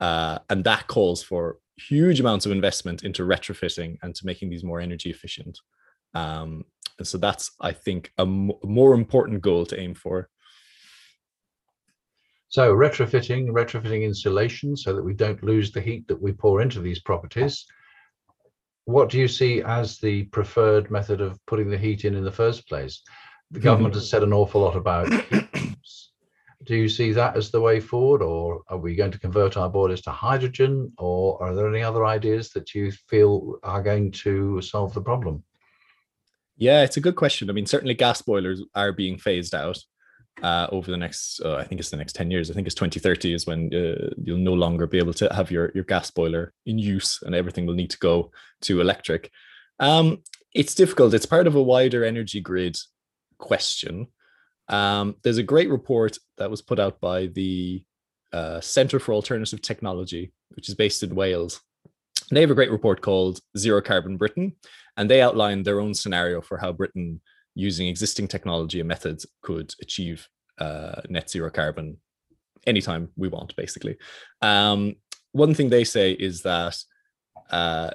Uh, 0.00 0.38
and 0.48 0.64
that 0.64 0.86
calls 0.86 1.22
for 1.22 1.58
huge 1.76 2.20
amounts 2.20 2.46
of 2.46 2.52
investment 2.52 3.04
into 3.04 3.22
retrofitting 3.22 3.98
and 4.02 4.14
to 4.14 4.26
making 4.26 4.50
these 4.50 4.64
more 4.64 4.80
energy 4.80 5.10
efficient. 5.10 5.58
Um, 6.14 6.64
and 6.98 7.06
so 7.06 7.18
that's, 7.18 7.52
I 7.60 7.72
think, 7.72 8.12
a 8.18 8.22
m- 8.22 8.52
more 8.62 8.94
important 8.94 9.40
goal 9.40 9.66
to 9.66 9.78
aim 9.80 9.94
for. 9.94 10.28
So 12.48 12.74
retrofitting, 12.74 13.48
retrofitting 13.48 14.04
insulation 14.04 14.76
so 14.76 14.94
that 14.94 15.02
we 15.02 15.14
don't 15.14 15.42
lose 15.42 15.72
the 15.72 15.80
heat 15.80 16.06
that 16.08 16.20
we 16.20 16.32
pour 16.32 16.60
into 16.60 16.80
these 16.80 17.00
properties. 17.00 17.64
What 18.84 19.08
do 19.08 19.18
you 19.18 19.28
see 19.28 19.62
as 19.62 19.98
the 19.98 20.24
preferred 20.24 20.90
method 20.90 21.20
of 21.20 21.38
putting 21.46 21.70
the 21.70 21.78
heat 21.78 22.04
in 22.04 22.14
in 22.14 22.24
the 22.24 22.30
first 22.30 22.68
place? 22.68 23.02
The 23.52 23.60
government 23.60 23.94
has 23.98 24.10
said 24.10 24.22
an 24.22 24.34
awful 24.34 24.60
lot 24.60 24.76
about 24.76 25.10
do 26.64 26.76
you 26.76 26.88
see 26.88 27.12
that 27.12 27.36
as 27.36 27.50
the 27.50 27.60
way 27.60 27.80
forward 27.80 28.22
or 28.22 28.62
are 28.68 28.78
we 28.78 28.94
going 28.94 29.10
to 29.10 29.18
convert 29.18 29.56
our 29.56 29.68
boilers 29.68 30.02
to 30.02 30.10
hydrogen 30.10 30.92
or 30.98 31.42
are 31.42 31.54
there 31.54 31.68
any 31.68 31.82
other 31.82 32.04
ideas 32.04 32.50
that 32.50 32.74
you 32.74 32.92
feel 33.08 33.58
are 33.62 33.82
going 33.82 34.10
to 34.10 34.60
solve 34.60 34.92
the 34.94 35.00
problem 35.00 35.42
yeah 36.56 36.82
it's 36.82 36.96
a 36.96 37.00
good 37.00 37.16
question 37.16 37.50
i 37.50 37.52
mean 37.52 37.66
certainly 37.66 37.94
gas 37.94 38.22
boilers 38.22 38.62
are 38.74 38.92
being 38.92 39.18
phased 39.18 39.54
out 39.54 39.78
uh, 40.40 40.66
over 40.72 40.90
the 40.90 40.96
next, 40.96 41.40
uh, 41.44 41.56
I 41.56 41.64
think 41.64 41.80
it's 41.80 41.90
the 41.90 41.96
next 41.96 42.14
10 42.14 42.30
years. 42.30 42.50
I 42.50 42.54
think 42.54 42.66
it's 42.66 42.74
2030 42.74 43.34
is 43.34 43.46
when 43.46 43.72
uh, 43.74 44.10
you'll 44.22 44.38
no 44.38 44.54
longer 44.54 44.86
be 44.86 44.98
able 44.98 45.12
to 45.14 45.32
have 45.32 45.50
your, 45.50 45.70
your 45.74 45.84
gas 45.84 46.10
boiler 46.10 46.52
in 46.64 46.78
use 46.78 47.20
and 47.22 47.34
everything 47.34 47.66
will 47.66 47.74
need 47.74 47.90
to 47.90 47.98
go 47.98 48.30
to 48.62 48.80
electric. 48.80 49.30
Um, 49.78 50.22
it's 50.54 50.74
difficult. 50.74 51.14
It's 51.14 51.26
part 51.26 51.46
of 51.46 51.54
a 51.54 51.62
wider 51.62 52.04
energy 52.04 52.40
grid 52.40 52.76
question. 53.38 54.08
Um, 54.68 55.16
there's 55.22 55.38
a 55.38 55.42
great 55.42 55.70
report 55.70 56.18
that 56.38 56.50
was 56.50 56.62
put 56.62 56.78
out 56.78 57.00
by 57.00 57.26
the 57.26 57.84
uh, 58.32 58.60
Center 58.60 58.98
for 58.98 59.12
Alternative 59.12 59.60
Technology, 59.60 60.32
which 60.50 60.68
is 60.68 60.74
based 60.74 61.02
in 61.02 61.14
Wales. 61.14 61.60
They 62.30 62.40
have 62.40 62.50
a 62.50 62.54
great 62.54 62.70
report 62.70 63.02
called 63.02 63.40
Zero 63.58 63.82
Carbon 63.82 64.16
Britain, 64.16 64.56
and 64.96 65.10
they 65.10 65.20
outline 65.20 65.62
their 65.62 65.80
own 65.80 65.92
scenario 65.94 66.40
for 66.40 66.56
how 66.56 66.72
Britain 66.72 67.20
using 67.54 67.88
existing 67.88 68.28
technology 68.28 68.80
and 68.80 68.88
methods 68.88 69.26
could 69.42 69.74
achieve 69.80 70.28
uh, 70.58 71.00
net 71.08 71.28
zero 71.28 71.50
carbon 71.50 71.98
anytime 72.66 73.08
we 73.16 73.28
want, 73.28 73.54
basically. 73.56 73.96
Um, 74.40 74.96
one 75.32 75.54
thing 75.54 75.68
they 75.68 75.84
say 75.84 76.12
is 76.12 76.42
that 76.42 76.76
uh, 77.50 77.90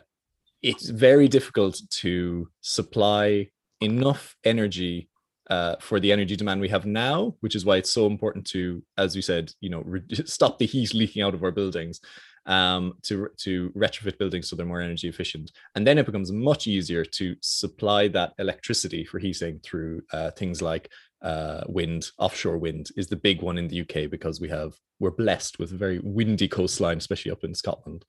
it's 0.62 0.90
very 0.90 1.28
difficult 1.28 1.82
to 1.90 2.50
supply 2.62 3.50
enough 3.82 4.36
energy 4.44 5.10
uh, 5.50 5.75
for 5.80 6.00
the 6.00 6.12
energy 6.12 6.36
demand 6.36 6.62
we 6.62 6.70
have 6.70 6.86
now, 6.86 7.36
which 7.39 7.56
is 7.56 7.66
why 7.66 7.77
it's 7.77 7.92
so 7.92 8.06
important 8.06 8.46
to, 8.48 8.84
as 8.98 9.16
you 9.16 9.22
said, 9.22 9.51
you 9.62 9.70
know, 9.70 9.82
re- 9.86 10.04
stop 10.25 10.60
the 10.60 10.66
heat 10.66 10.94
leaking 10.94 11.22
out 11.22 11.34
of 11.34 11.44
our 11.44 11.51
buildings 11.51 12.01
um, 12.46 12.94
to 13.04 13.27
to 13.38 13.70
retrofit 13.72 14.18
buildings 14.18 14.50
so 14.50 14.56
they're 14.56 14.66
more 14.66 14.82
energy 14.82 15.08
efficient, 15.08 15.51
and 15.75 15.86
then 15.86 15.98
it 15.98 16.06
becomes 16.06 16.32
much 16.32 16.68
easier 16.68 17.04
to 17.04 17.36
supply 17.42 18.08
that 18.08 18.34
electricity 18.39 19.04
for 19.04 19.20
heating 19.20 19.60
through 19.63 20.01
uh, 20.13 20.32
things 20.32 20.62
like 20.62 20.89
uh, 21.22 21.63
wind, 21.68 22.12
offshore 22.20 22.58
wind 22.58 22.89
is 22.96 23.08
the 23.08 23.16
big 23.16 23.42
one 23.42 23.58
in 23.58 23.68
the 23.68 23.82
UK 23.82 24.10
because 24.10 24.39
we 24.39 24.50
have 24.50 24.75
we're 25.00 25.12
blessed 25.12 25.60
with 25.60 25.72
a 25.72 25.77
very 25.77 26.00
windy 26.04 26.48
coastline, 26.48 26.98
especially 26.98 27.32
up 27.32 27.44
in 27.44 27.54
Scotland. 27.54 28.06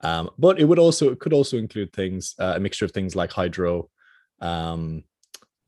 Um, 0.00 0.30
but 0.38 0.60
it 0.60 0.64
would 0.64 0.78
also 0.78 1.10
it 1.10 1.18
could 1.18 1.32
also 1.32 1.56
include 1.56 1.92
things 1.92 2.34
uh, 2.38 2.54
a 2.56 2.60
mixture 2.60 2.84
of 2.84 2.92
things 2.92 3.14
like 3.14 3.32
hydro, 3.32 3.88
um, 4.40 5.04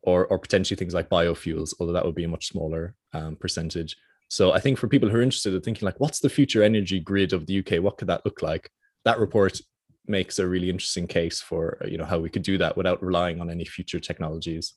or 0.03 0.27
or 0.27 0.39
potentially 0.39 0.77
things 0.77 0.95
like 0.95 1.09
biofuels, 1.09 1.75
although 1.79 1.93
that 1.93 2.05
would 2.05 2.15
be 2.15 2.25
a 2.25 2.29
much 2.29 2.49
smaller 2.49 2.95
um, 3.13 3.37
percentage. 3.37 3.97
So 4.29 4.53
I 4.53 4.61
think 4.61 4.79
for 4.79 4.89
people 4.89 5.09
who 5.09 5.17
are 5.17 5.23
interested 5.23 5.55
in 5.55 5.61
thinking 5.61 5.87
like, 5.87 5.99
what's 5.99 6.21
the 6.21 6.29
future 6.29 6.63
energy 6.63 7.01
grid 7.01 7.33
of 7.33 7.47
the 7.47 7.59
UK? 7.59 7.83
What 7.83 7.99
could 7.99 8.09
that 8.09 8.25
look 8.25 8.43
like? 8.43 8.71
That 9.05 9.19
report 9.19 9.61
makes 10.07 10.39
a 10.39 10.47
really 10.47 10.71
interesting 10.71 11.07
case 11.07 11.41
for 11.41 11.79
you 11.87 11.99
know 11.99 12.05
how 12.05 12.19
we 12.19 12.31
could 12.31 12.43
do 12.43 12.59
that 12.59 12.77
without 12.77 13.03
relying 13.03 13.41
on 13.41 13.51
any 13.51 13.65
future 13.65 14.01
technologies. 14.01 14.75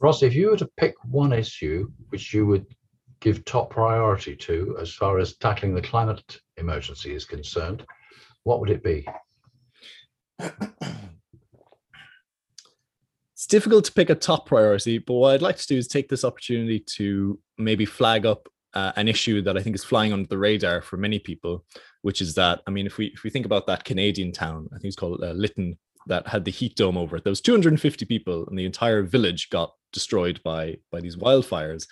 Ross, 0.00 0.22
if 0.22 0.34
you 0.34 0.50
were 0.50 0.56
to 0.56 0.68
pick 0.76 0.94
one 1.04 1.32
issue 1.32 1.90
which 2.08 2.34
you 2.34 2.44
would 2.46 2.66
give 3.20 3.44
top 3.44 3.70
priority 3.70 4.34
to 4.34 4.76
as 4.80 4.92
far 4.92 5.20
as 5.20 5.36
tackling 5.36 5.74
the 5.74 5.80
climate 5.80 6.40
emergency 6.56 7.14
is 7.14 7.24
concerned, 7.24 7.86
what 8.42 8.58
would 8.58 8.70
it 8.70 8.82
be? 8.82 9.06
difficult 13.52 13.84
to 13.84 13.92
pick 13.92 14.08
a 14.08 14.14
top 14.14 14.46
priority, 14.46 14.96
but 14.96 15.12
what 15.12 15.34
I'd 15.34 15.42
like 15.42 15.58
to 15.58 15.66
do 15.66 15.76
is 15.76 15.86
take 15.86 16.08
this 16.08 16.24
opportunity 16.24 16.80
to 16.96 17.38
maybe 17.58 17.84
flag 17.84 18.24
up 18.24 18.48
uh, 18.72 18.92
an 18.96 19.08
issue 19.08 19.42
that 19.42 19.58
I 19.58 19.62
think 19.62 19.76
is 19.76 19.84
flying 19.84 20.10
under 20.10 20.26
the 20.26 20.38
radar 20.38 20.80
for 20.80 20.96
many 20.96 21.18
people, 21.18 21.66
which 22.00 22.22
is 22.22 22.34
that 22.36 22.62
I 22.66 22.70
mean, 22.70 22.86
if 22.86 22.96
we 22.96 23.08
if 23.08 23.24
we 23.24 23.28
think 23.28 23.44
about 23.44 23.66
that 23.66 23.84
Canadian 23.84 24.32
town, 24.32 24.70
I 24.72 24.76
think 24.76 24.86
it's 24.86 24.96
called 24.96 25.22
uh, 25.22 25.32
Lytton, 25.32 25.78
that 26.06 26.26
had 26.26 26.46
the 26.46 26.50
heat 26.50 26.76
dome 26.76 26.96
over 26.96 27.16
it. 27.16 27.24
There 27.24 27.30
was 27.30 27.42
250 27.42 28.06
people, 28.06 28.46
and 28.48 28.58
the 28.58 28.64
entire 28.64 29.02
village 29.02 29.50
got 29.50 29.74
destroyed 29.92 30.40
by 30.42 30.78
by 30.90 31.00
these 31.02 31.16
wildfires. 31.16 31.86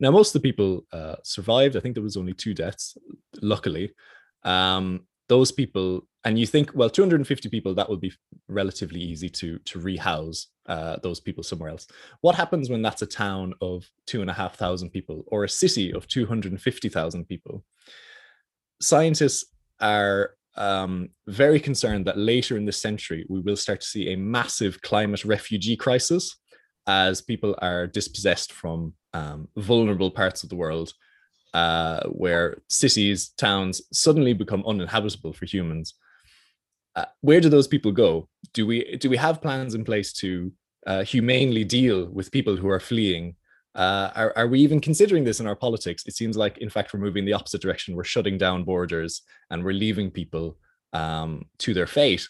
Now, 0.00 0.10
most 0.10 0.34
of 0.34 0.42
the 0.42 0.48
people 0.48 0.86
uh, 0.92 1.16
survived. 1.22 1.76
I 1.76 1.80
think 1.80 1.94
there 1.94 2.02
was 2.02 2.16
only 2.16 2.34
two 2.34 2.52
deaths, 2.52 2.98
luckily. 3.40 3.92
Um, 4.42 5.06
those 5.28 5.50
people 5.50 6.06
and 6.24 6.38
you 6.38 6.46
think 6.46 6.72
well 6.74 6.90
250 6.90 7.48
people 7.48 7.74
that 7.74 7.88
would 7.88 8.00
be 8.00 8.12
relatively 8.48 9.00
easy 9.00 9.28
to 9.28 9.58
to 9.60 9.78
rehouse 9.78 10.48
uh, 10.66 10.96
those 11.02 11.20
people 11.20 11.44
somewhere 11.44 11.70
else. 11.70 11.86
What 12.20 12.34
happens 12.34 12.68
when 12.68 12.82
that's 12.82 13.02
a 13.02 13.06
town 13.06 13.54
of 13.60 13.88
two 14.06 14.20
and 14.20 14.30
a 14.30 14.34
half 14.34 14.56
thousand 14.56 14.90
people 14.90 15.24
or 15.28 15.44
a 15.44 15.48
city 15.48 15.92
of 15.92 16.08
250000 16.08 17.24
people? 17.28 17.64
Scientists 18.80 19.44
are 19.80 20.32
um, 20.56 21.10
very 21.28 21.60
concerned 21.60 22.06
that 22.06 22.18
later 22.18 22.56
in 22.56 22.64
this 22.64 22.80
century 22.80 23.24
we 23.28 23.40
will 23.40 23.56
start 23.56 23.82
to 23.82 23.86
see 23.86 24.12
a 24.12 24.16
massive 24.16 24.82
climate 24.82 25.24
refugee 25.24 25.76
crisis 25.76 26.36
as 26.86 27.20
people 27.20 27.54
are 27.60 27.86
dispossessed 27.86 28.52
from 28.52 28.94
um, 29.12 29.48
vulnerable 29.56 30.10
parts 30.10 30.42
of 30.42 30.48
the 30.48 30.56
world 30.56 30.92
uh, 31.56 32.00
where 32.08 32.58
cities, 32.68 33.30
towns 33.30 33.80
suddenly 33.90 34.34
become 34.34 34.62
uninhabitable 34.66 35.32
for 35.32 35.46
humans. 35.46 35.94
Uh, 36.94 37.06
where 37.22 37.40
do 37.40 37.48
those 37.48 37.66
people 37.74 37.92
go? 37.92 38.28
Do 38.52 38.66
we 38.66 38.96
do 39.02 39.08
we 39.08 39.16
have 39.16 39.40
plans 39.46 39.74
in 39.74 39.82
place 39.90 40.12
to 40.20 40.52
uh, 40.86 41.02
humanely 41.12 41.64
deal 41.64 41.98
with 42.16 42.36
people 42.36 42.56
who 42.56 42.68
are 42.68 42.88
fleeing? 42.90 43.36
Uh, 43.74 44.10
are, 44.14 44.32
are 44.36 44.48
we 44.48 44.60
even 44.60 44.80
considering 44.80 45.24
this 45.24 45.40
in 45.40 45.46
our 45.46 45.56
politics? 45.56 46.04
It 46.06 46.14
seems 46.14 46.36
like, 46.36 46.58
in 46.58 46.70
fact, 46.70 46.92
we're 46.92 47.06
moving 47.06 47.24
the 47.24 47.36
opposite 47.38 47.62
direction. 47.62 47.96
We're 47.96 48.14
shutting 48.14 48.36
down 48.38 48.64
borders 48.64 49.22
and 49.50 49.64
we're 49.64 49.82
leaving 49.84 50.10
people 50.10 50.58
um, 50.92 51.46
to 51.58 51.72
their 51.72 51.86
fate. 51.86 52.28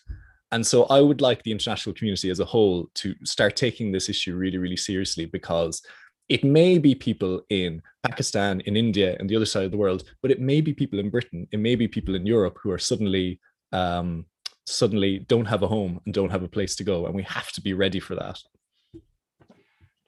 And 0.52 0.64
so 0.64 0.84
I 0.84 1.00
would 1.00 1.20
like 1.20 1.42
the 1.42 1.52
international 1.52 1.94
community 1.94 2.30
as 2.30 2.40
a 2.40 2.50
whole 2.52 2.88
to 3.00 3.14
start 3.24 3.56
taking 3.56 3.90
this 3.90 4.08
issue 4.08 4.36
really, 4.36 4.58
really 4.58 4.76
seriously 4.76 5.26
because 5.26 5.82
it 6.28 6.44
may 6.44 6.78
be 6.78 6.94
people 6.94 7.42
in 7.50 7.82
Pakistan, 8.02 8.60
in 8.60 8.76
India, 8.76 9.16
and 9.18 9.28
the 9.28 9.36
other 9.36 9.46
side 9.46 9.64
of 9.64 9.70
the 9.70 9.76
world, 9.76 10.04
but 10.22 10.30
it 10.30 10.40
may 10.40 10.60
be 10.60 10.72
people 10.72 10.98
in 10.98 11.10
Britain, 11.10 11.46
it 11.52 11.58
may 11.58 11.74
be 11.74 11.88
people 11.88 12.14
in 12.14 12.26
Europe 12.26 12.58
who 12.62 12.70
are 12.70 12.78
suddenly 12.78 13.40
um, 13.72 14.26
suddenly 14.64 15.20
don't 15.20 15.44
have 15.44 15.62
a 15.62 15.68
home 15.68 16.00
and 16.04 16.14
don't 16.14 16.30
have 16.30 16.42
a 16.42 16.48
place 16.48 16.74
to 16.76 16.84
go, 16.84 17.06
and 17.06 17.14
we 17.14 17.22
have 17.22 17.52
to 17.52 17.60
be 17.60 17.74
ready 17.74 18.00
for 18.00 18.14
that. 18.16 18.38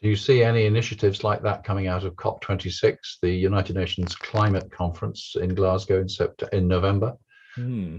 Do 0.01 0.09
you 0.09 0.17
see 0.17 0.45
any 0.45 0.67
initiatives 0.67 1.25
like 1.25 1.43
that 1.43 1.65
coming 1.65 1.89
out 1.89 2.05
of 2.05 2.15
COP26, 2.15 2.97
the 3.21 3.31
United 3.31 3.75
Nations 3.75 4.15
Climate 4.15 4.71
Conference 4.71 5.35
in 5.41 5.55
Glasgow 5.57 6.01
in, 6.01 6.07
Sept- 6.07 6.49
in 6.53 6.69
November? 6.69 7.17
Hmm. 7.57 7.97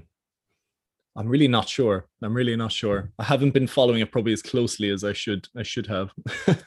I'm 1.18 1.28
really 1.28 1.50
not 1.50 1.68
sure. 1.68 2.08
I'm 2.22 2.34
really 2.34 2.56
not 2.56 2.72
sure. 2.72 3.12
I 3.20 3.26
haven't 3.26 3.54
been 3.54 3.68
following 3.68 4.00
it 4.00 4.12
probably 4.14 4.32
as 4.32 4.42
closely 4.42 4.90
as 4.90 5.04
I 5.04 5.12
should. 5.12 5.50
I 5.58 5.64
should 5.64 5.88
have. 5.88 6.12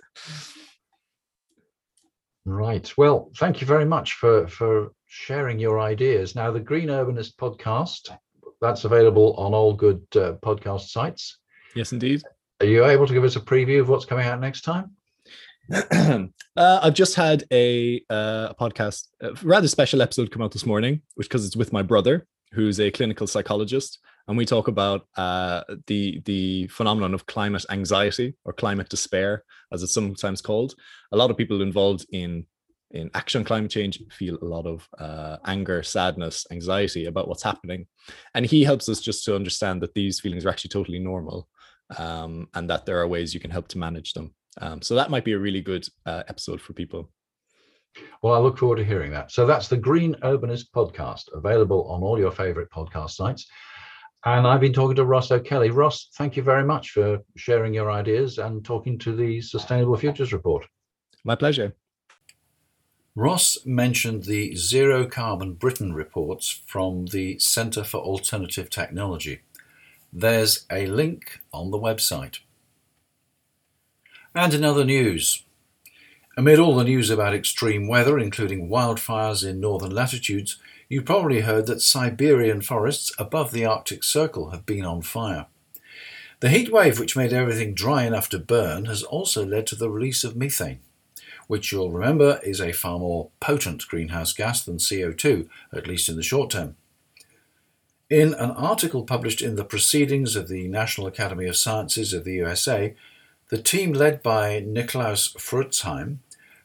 right. 2.45 2.93
Well, 2.97 3.31
thank 3.37 3.61
you 3.61 3.67
very 3.67 3.85
much 3.85 4.15
for 4.15 4.47
for 4.49 4.93
sharing 5.07 5.59
your 5.59 5.81
ideas. 5.81 6.35
Now, 6.35 6.51
the 6.51 6.61
Green 6.61 6.89
Urbanist 6.89 7.37
podcast 7.37 8.17
that's 8.61 8.85
available 8.85 9.35
on 9.35 9.53
all 9.53 9.75
good 9.75 10.03
uh, 10.15 10.35
podcast 10.43 10.89
sites. 10.89 11.39
Yes, 11.75 11.93
indeed. 11.93 12.23
Are 12.61 12.67
you 12.67 12.85
able 12.87 13.07
to 13.07 13.13
give 13.13 13.25
us 13.25 13.37
a 13.37 13.41
preview 13.41 13.81
of 13.81 13.89
what's 13.89 14.05
coming 14.05 14.27
out 14.27 14.41
next 14.41 14.63
time? 14.63 14.93
uh, 15.93 16.29
I've 16.57 16.95
just 16.95 17.17
had 17.17 17.45
a, 17.53 18.03
uh, 18.09 18.49
a 18.51 18.55
podcast, 18.59 19.09
a 19.21 19.33
rather 19.43 19.69
special 19.69 20.01
episode 20.01 20.31
come 20.31 20.43
out 20.43 20.53
this 20.53 20.65
morning, 20.65 21.03
which 21.15 21.29
because 21.29 21.45
it's 21.45 21.57
with 21.57 21.73
my 21.73 21.83
brother, 21.83 22.27
who's 22.53 22.79
a 22.79 22.91
clinical 22.91 23.27
psychologist, 23.27 23.99
and 24.29 24.37
we 24.37 24.47
talk 24.47 24.69
about 24.69 25.07
uh, 25.17 25.63
the 25.87 26.21
the 26.25 26.69
phenomenon 26.69 27.15
of 27.15 27.27
climate 27.27 27.65
anxiety 27.71 28.35
or 28.45 28.53
climate 28.53 28.89
despair, 28.89 29.45
as 29.73 29.83
it's 29.83 29.95
sometimes 29.95 30.41
called. 30.41 30.75
A 31.13 31.17
lot 31.17 31.31
of 31.31 31.37
people 31.37 31.63
involved 31.63 32.07
in 32.13 32.47
in 32.91 33.11
action 33.15 33.43
climate 33.43 33.71
change 33.71 34.03
feel 34.11 34.39
a 34.43 34.45
lot 34.45 34.67
of 34.67 34.87
uh, 34.99 35.39
anger, 35.47 35.83
sadness, 35.83 36.47
anxiety 36.51 37.07
about 37.07 37.29
what's 37.29 37.43
happening, 37.43 37.87
and 38.35 38.47
he 38.47 38.65
helps 38.65 38.89
us 38.89 39.01
just 39.01 39.25
to 39.25 39.35
understand 39.35 39.81
that 39.83 39.95
these 39.95 40.21
feelings 40.21 40.45
are 40.45 40.51
actually 40.51 40.69
totally 40.69 40.99
normal, 40.99 41.49
um, 41.99 42.49
and 42.55 42.69
that 42.71 42.87
there 42.87 43.01
are 43.01 43.09
ways 43.09 43.35
you 43.35 43.41
can 43.41 43.51
help 43.51 43.69
to 43.69 43.79
manage 43.79 44.13
them. 44.13 44.35
Um, 44.61 44.83
so 44.83 44.95
that 44.95 45.11
might 45.11 45.25
be 45.25 45.33
a 45.33 45.39
really 45.39 45.63
good 45.63 45.87
uh, 46.05 46.23
episode 46.29 46.61
for 46.61 46.75
people. 46.75 47.11
Well, 48.23 48.35
I 48.35 48.39
look 48.39 48.59
forward 48.59 48.77
to 48.77 48.85
hearing 48.85 49.11
that. 49.13 49.31
So 49.31 49.47
that's 49.47 49.69
the 49.69 49.77
Green 49.77 50.15
Urbanist 50.23 50.67
podcast, 50.75 51.25
available 51.35 51.85
on 51.91 52.03
all 52.03 52.19
your 52.19 52.31
favorite 52.31 52.71
podcast 52.71 53.11
sites. 53.11 53.47
And 54.25 54.47
I've 54.47 54.61
been 54.61 54.73
talking 54.73 54.97
to 54.97 55.05
Ross 55.05 55.33
O'Ceallaigh. 55.33 55.75
Ross, 55.75 56.09
thank 56.15 56.37
you 56.37 56.43
very 56.43 56.65
much 56.65 56.91
for 56.91 57.19
sharing 57.37 57.75
your 57.75 57.91
ideas 57.91 58.39
and 58.39 58.65
talking 58.65 58.97
to 59.01 59.17
the 59.17 59.41
Sustainable 59.41 59.97
Futures 59.97 60.33
Report. 60.33 60.65
My 61.25 61.35
pleasure. 61.35 61.75
Ross 63.15 63.59
mentioned 63.67 64.25
the 64.25 64.55
Zero 64.55 65.07
Carbon 65.07 65.55
Britain 65.55 65.93
reports 65.93 66.63
from 66.67 67.07
the 67.07 67.39
Centre 67.41 67.85
for 67.85 67.99
Alternative 67.99 68.71
Technology. 68.71 69.41
There's 70.13 70.67
a 70.71 70.87
link 70.87 71.41
on 71.53 71.71
the 71.71 71.79
website. 71.79 72.39
And 74.35 74.55
in 74.55 74.65
other 74.65 74.85
news, 74.85 75.43
amid 76.37 76.59
all 76.59 76.77
the 76.77 76.85
news 76.85 77.11
about 77.11 77.35
extreme 77.35 77.87
weather, 77.87 78.19
including 78.19 78.71
wildfires 78.71 79.47
in 79.47 79.61
northern 79.61 79.91
latitudes, 79.91 80.59
you 80.93 81.01
probably 81.01 81.41
heard 81.41 81.65
that 81.65 81.81
Siberian 81.81 82.61
forests 82.61 83.11
above 83.19 83.51
the 83.51 83.65
Arctic 83.65 84.05
Circle 84.05 84.51
have 84.51 84.67
been 84.67 84.85
on 84.85 85.01
fire. 85.01 85.47
The 86.41 86.51
heat 86.51 86.71
wave, 86.71 87.01
which 87.01 87.17
made 87.17 87.33
everything 87.33 87.73
dry 87.73 88.05
enough 88.05 88.29
to 88.29 88.39
burn, 88.39 88.85
has 88.85 89.03
also 89.03 89.43
led 89.43 89.67
to 89.69 89.75
the 89.75 89.89
release 89.89 90.23
of 90.23 90.37
methane, 90.37 90.81
which 91.47 91.73
you'll 91.73 91.91
remember 91.91 92.41
is 92.45 92.61
a 92.61 92.73
far 92.73 92.99
more 92.99 93.31
potent 93.41 93.89
greenhouse 93.89 94.35
gas 94.35 94.63
than 94.63 94.77
CO2, 94.77 95.49
at 95.73 95.87
least 95.87 96.11
in 96.11 96.17
the 96.17 96.23
short 96.23 96.51
term. 96.51 96.77
In 98.11 98.35
an 98.35 98.51
article 98.51 99.05
published 99.05 99.41
in 99.41 99.57
the 99.57 99.65
Proceedings 99.65 100.37
of 100.37 100.49
the 100.49 100.69
National 100.69 101.07
Academy 101.07 101.47
of 101.47 101.57
Sciences 101.57 102.13
of 102.13 102.25
the 102.25 102.35
USA, 102.35 102.95
the 103.49 103.57
team 103.57 103.95
led 103.95 104.23
by 104.23 104.61
Nikolaus 104.61 105.35
Froitzheim, 105.39 106.19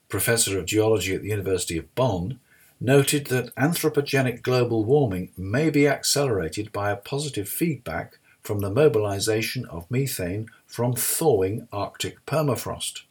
professor 0.10 0.60
of 0.60 0.66
geology 0.66 1.16
at 1.16 1.22
the 1.22 1.30
University 1.30 1.78
of 1.78 1.96
Bonn, 1.96 2.42
noted 2.80 3.28
that 3.28 3.54
anthropogenic 3.56 4.42
global 4.42 4.86
warming 4.86 5.32
may 5.38 5.70
be 5.70 5.88
accelerated 5.88 6.72
by 6.72 6.92
a 6.92 6.96
positive 6.96 7.50
feedback 7.50 8.20
from 8.44 8.60
the 8.60 8.70
mobilization 8.70 9.66
of 9.66 9.90
methane 9.90 10.48
from 10.66 10.94
thawing 10.94 11.68
Arctic 11.72 12.26
permafrost. 12.26 13.02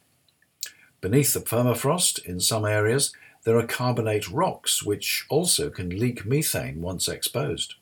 Beneath 1.00 1.35
the 1.35 1.40
permafrost, 1.40 2.24
in 2.24 2.40
some 2.40 2.64
areas, 2.64 3.12
there 3.44 3.59
are 3.59 3.66
carbonate 3.66 4.29
rocks 4.29 4.83
which 4.83 5.26
also 5.29 5.68
can 5.70 5.90
leak 5.90 6.24
methane 6.24 6.81
once 6.81 7.07
exposed. 7.07 7.74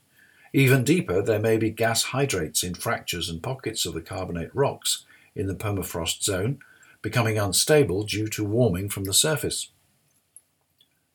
Even 0.52 0.84
deeper, 0.84 1.22
there 1.22 1.38
may 1.38 1.56
be 1.56 1.70
gas 1.70 2.04
hydrates 2.04 2.62
in 2.62 2.74
fractures 2.74 3.28
and 3.28 3.42
pockets 3.42 3.86
of 3.86 3.94
the 3.94 4.00
carbonate 4.00 4.54
rocks 4.54 5.04
in 5.34 5.46
the 5.46 5.54
permafrost 5.54 6.22
zone, 6.22 6.58
becoming 7.02 7.38
unstable 7.38 8.04
due 8.04 8.28
to 8.28 8.44
warming 8.44 8.88
from 8.88 9.04
the 9.04 9.14
surface. 9.14 9.70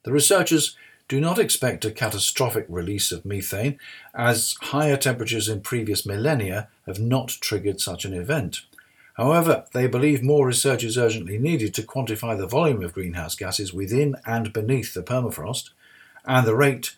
The 0.04 0.12
researchers 0.12 0.78
do 1.08 1.20
not 1.20 1.40
expect 1.40 1.86
a 1.86 1.92
catastrophic 1.92 2.66
release 2.70 3.12
of 3.12 3.26
methane, 3.26 3.80
as 4.14 4.56
higher 4.62 4.96
temperatures 4.96 5.50
in 5.50 5.62
previous 5.62 6.06
millennia 6.06 6.70
have 6.86 7.00
not 7.00 7.30
triggered 7.42 7.82
such 7.82 8.06
an 8.06 8.14
event. 8.14 8.62
However, 9.16 9.66
they 9.74 9.88
believe 9.88 10.24
more 10.24 10.48
research 10.48 10.84
is 10.84 10.98
urgently 10.98 11.38
needed 11.38 11.74
to 11.74 11.84
quantify 11.84 12.38
the 12.38 12.48
volume 12.48 12.84
of 12.84 12.94
greenhouse 12.94 13.36
gases 13.36 13.74
within 13.74 14.16
and 14.26 14.54
beneath 14.54 14.94
the 14.94 15.04
permafrost 15.04 15.72
and 16.26 16.48
the 16.48 16.56
rate 16.56 16.96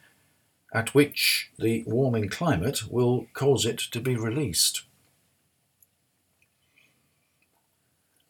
at 0.74 0.94
which 0.94 1.50
the 1.58 1.84
warming 1.88 2.30
climate 2.30 2.84
will 2.92 3.28
cause 3.34 3.66
it 3.66 3.80
to 3.80 4.00
be 4.00 4.16
released. 4.16 4.84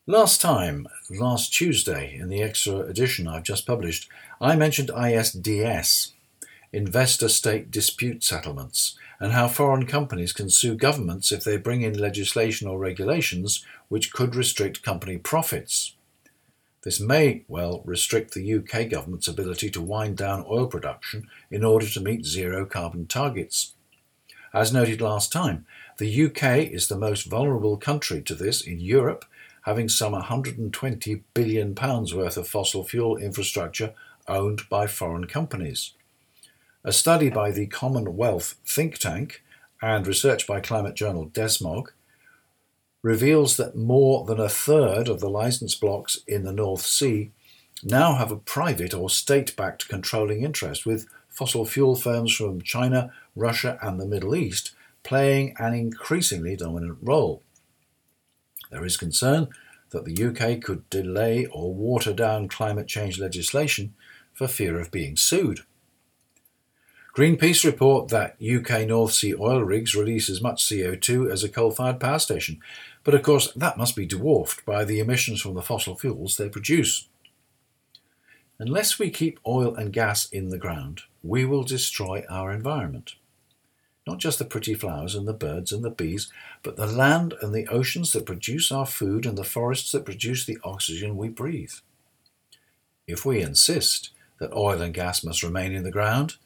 Last 0.08 0.42
time, 0.42 0.88
last 1.12 1.54
Tuesday, 1.54 2.16
in 2.16 2.30
the 2.30 2.42
extra 2.42 2.80
edition 2.80 3.28
I've 3.28 3.44
just 3.44 3.68
published, 3.68 4.10
I 4.42 4.56
mentioned 4.56 4.90
ISDS, 4.90 6.14
Investor 6.74 7.30
State 7.30 7.70
Dispute 7.70 8.24
Settlements, 8.24 8.98
and 9.20 9.34
how 9.34 9.48
foreign 9.48 9.86
companies 9.86 10.34
can 10.34 10.50
sue 10.50 10.74
governments 10.74 11.32
if 11.32 11.44
they 11.44 11.56
bring 11.56 11.84
in 11.84 12.00
legislation 12.00 12.68
or 12.68 12.80
regulations 12.80 13.64
which 13.90 14.12
could 14.12 14.36
restrict 14.36 14.82
company 14.82 15.20
profits. 15.20 15.96
This 16.82 17.00
may 17.00 17.46
well 17.48 17.84
restrict 17.86 18.34
the 18.34 18.56
UK 18.56 18.90
government's 18.90 19.28
ability 19.28 19.70
to 19.70 19.82
wind 19.82 20.18
down 20.18 20.44
oil 20.50 20.66
production 20.66 21.28
in 21.52 21.64
order 21.64 21.88
to 21.88 22.02
meet 22.02 22.26
zero 22.26 22.66
carbon 22.66 23.06
targets. 23.06 23.74
As 24.52 24.74
noted 24.74 25.00
last 25.00 25.32
time, 25.32 25.68
the 26.00 26.26
UK 26.26 26.72
is 26.72 26.88
the 26.88 26.98
most 26.98 27.28
vulnerable 27.28 27.78
country 27.78 28.24
to 28.24 28.34
this 28.34 28.62
in 28.62 28.80
Europe 28.80 29.26
having 29.62 29.90
some 29.90 30.14
120 30.14 31.24
billion 31.34 31.76
pounds 31.76 32.14
worth 32.14 32.38
of 32.38 32.48
fossil 32.48 32.84
fuel 32.84 33.18
infrastructure 33.18 33.94
owned 34.28 34.68
by 34.70 34.88
foreign 34.88 35.28
companies. 35.28 35.94
A 36.84 36.92
study 36.92 37.30
by 37.30 37.52
the 37.52 37.68
Common 37.68 38.16
Wealth 38.16 38.56
think 38.66 38.98
tank 38.98 39.44
and 39.82 40.08
research 40.08 40.48
by 40.48 40.60
climate 40.60 40.96
journal 40.96 41.28
Desmog 41.28 41.88
reveals 43.04 43.58
that 43.58 43.76
more 43.76 44.26
than 44.26 44.40
a 44.40 44.50
third 44.50 45.08
of 45.08 45.20
the 45.20 45.30
license 45.30 45.76
blocks 45.76 46.20
in 46.28 46.44
the 46.44 46.54
North 46.54 46.82
Sea 46.82 47.32
now 47.84 48.16
have 48.16 48.32
a 48.32 48.38
private 48.38 48.94
or 48.94 49.10
state 49.10 49.56
backed 49.56 49.88
controlling 49.90 50.44
interest, 50.44 50.86
with 50.86 51.08
fossil 51.30 51.66
fuel 51.66 51.96
firms 51.96 52.36
from 52.36 52.62
China, 52.62 53.12
Russia, 53.36 53.80
and 53.82 54.00
the 54.00 54.06
Middle 54.06 54.36
East 54.36 54.72
playing 55.04 55.56
an 55.58 55.74
increasingly 55.74 56.56
dominant 56.56 56.98
role. 57.02 57.42
There 58.72 58.86
is 58.86 58.98
concern 58.98 59.50
that 59.92 60.06
the 60.06 60.26
UK 60.26 60.62
could 60.62 60.90
delay 60.90 61.46
or 61.46 61.74
water 61.74 62.14
down 62.14 62.48
climate 62.48 62.88
change 62.88 63.20
legislation 63.20 63.94
for 64.34 64.48
fear 64.48 64.80
of 64.80 64.92
being 64.92 65.16
sued. 65.18 65.60
Greenpeace 67.16 67.66
report 67.66 68.08
that 68.08 68.38
UK 68.42 68.88
North 68.88 69.12
Sea 69.12 69.36
oil 69.36 69.62
rigs 69.62 69.94
release 69.94 70.30
as 70.30 70.42
much 70.42 70.64
CO2 70.64 71.30
as 71.30 71.44
a 71.44 71.50
coal 71.50 71.72
fired 71.72 72.00
power 72.00 72.20
station, 72.20 72.62
but 73.04 73.14
of 73.14 73.22
course 73.22 73.52
that 73.54 73.78
must 73.78 73.98
be 73.98 74.06
dwarfed 74.06 74.66
by 74.66 74.86
the 74.86 75.00
emissions 75.00 75.42
from 75.42 75.56
the 75.56 75.62
fossil 75.62 75.98
fuels 75.98 76.38
they 76.38 76.48
produce. 76.48 77.10
Unless 78.60 78.98
we 78.98 79.10
keep 79.10 79.40
oil 79.46 79.76
and 79.76 79.92
gas 79.92 80.30
in 80.30 80.50
the 80.50 80.58
ground, 80.58 81.02
we 81.22 81.44
will 81.44 81.64
destroy 81.64 82.24
our 82.30 82.54
environment. 82.54 83.16
Not 84.08 84.18
just 84.18 84.40
the 84.40 84.46
pretty 84.46 84.74
flowers 84.74 85.14
and 85.14 85.28
the 85.28 85.34
birds 85.34 85.72
and 85.72 85.84
the 85.84 85.92
bees, 85.92 86.32
but 86.64 86.76
the 86.76 86.88
land 86.88 87.36
and 87.42 87.54
the 87.54 87.68
oceans 87.68 88.14
that 88.14 88.26
produce 88.26 88.72
our 88.72 88.86
food 88.86 89.26
and 89.26 89.38
the 89.38 89.44
forests 89.44 89.92
that 89.92 90.06
produce 90.06 90.46
the 90.46 90.58
oxygen 90.64 91.16
we 91.16 91.30
breathe. 91.30 91.74
If 93.08 93.26
we 93.26 93.42
insist 93.42 94.10
that 94.40 94.54
oil 94.54 94.82
and 94.82 94.94
gas 94.94 95.24
must 95.24 95.44
remain 95.44 95.74
in 95.74 95.84
the 95.84 95.92
ground, 95.92 96.38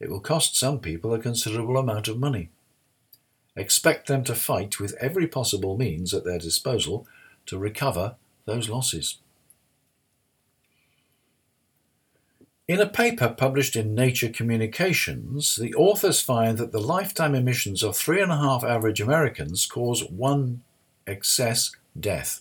it 0.00 0.10
will 0.10 0.20
cost 0.20 0.56
some 0.56 0.80
people 0.80 1.14
a 1.14 1.18
considerable 1.18 1.78
amount 1.78 2.08
of 2.08 2.18
money. 2.18 2.50
Expect 3.54 4.08
them 4.08 4.24
to 4.24 4.34
fight 4.34 4.78
with 4.80 4.94
every 5.00 5.26
possible 5.26 5.78
means 5.78 6.12
at 6.12 6.24
their 6.24 6.38
disposal 6.38 7.06
to 7.46 7.56
recover 7.56 8.16
those 8.44 8.68
losses. 8.68 9.18
In 12.68 12.80
a 12.80 12.88
paper 12.88 13.28
published 13.28 13.76
in 13.76 13.94
Nature 13.94 14.28
Communications, 14.28 15.54
the 15.54 15.72
authors 15.74 16.20
find 16.20 16.58
that 16.58 16.72
the 16.72 16.80
lifetime 16.80 17.32
emissions 17.32 17.84
of 17.84 17.96
three 17.96 18.20
and 18.20 18.32
a 18.32 18.36
half 18.36 18.64
average 18.64 19.00
Americans 19.00 19.66
cause 19.66 20.02
one 20.10 20.64
excess 21.06 21.70
death 21.98 22.40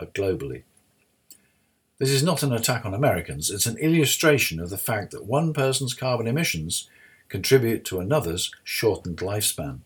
uh, 0.00 0.06
globally. 0.06 0.64
This 1.98 2.10
is 2.10 2.24
not 2.24 2.42
an 2.42 2.52
attack 2.52 2.84
on 2.84 2.94
Americans, 2.94 3.48
it's 3.48 3.66
an 3.66 3.76
illustration 3.78 4.58
of 4.58 4.70
the 4.70 4.78
fact 4.78 5.12
that 5.12 5.24
one 5.24 5.52
person's 5.52 5.94
carbon 5.94 6.26
emissions 6.26 6.88
contribute 7.28 7.84
to 7.84 8.00
another's 8.00 8.50
shortened 8.64 9.18
lifespan. 9.18 9.80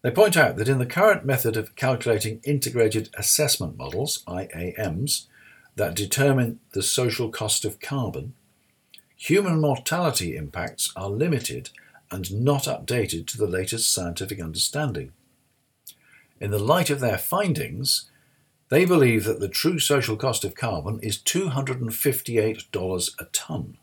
They 0.00 0.10
point 0.10 0.38
out 0.38 0.56
that 0.56 0.70
in 0.70 0.78
the 0.78 0.86
current 0.86 1.26
method 1.26 1.58
of 1.58 1.76
calculating 1.76 2.40
integrated 2.44 3.10
assessment 3.12 3.76
models, 3.76 4.22
IAMs, 4.26 5.26
that 5.76 5.94
determine 5.94 6.60
the 6.72 6.82
social 6.82 7.28
cost 7.28 7.66
of 7.66 7.78
carbon, 7.78 8.32
human 9.18 9.60
mortality 9.60 10.36
impacts 10.36 10.92
are 10.96 11.10
limited 11.10 11.70
and 12.10 12.32
not 12.32 12.62
updated 12.62 13.26
to 13.26 13.36
the 13.36 13.46
latest 13.48 13.92
scientific 13.92 14.40
understanding. 14.40 15.12
In 16.40 16.52
the 16.52 16.58
light 16.58 16.88
of 16.88 17.00
their 17.00 17.18
findings, 17.18 18.08
they 18.68 18.84
believe 18.84 19.24
that 19.24 19.40
the 19.40 19.48
true 19.48 19.80
social 19.80 20.16
cost 20.16 20.44
of 20.44 20.54
carbon 20.54 21.00
is 21.02 21.18
$258 21.18 23.14
a 23.18 23.24
tonne, 23.32 23.76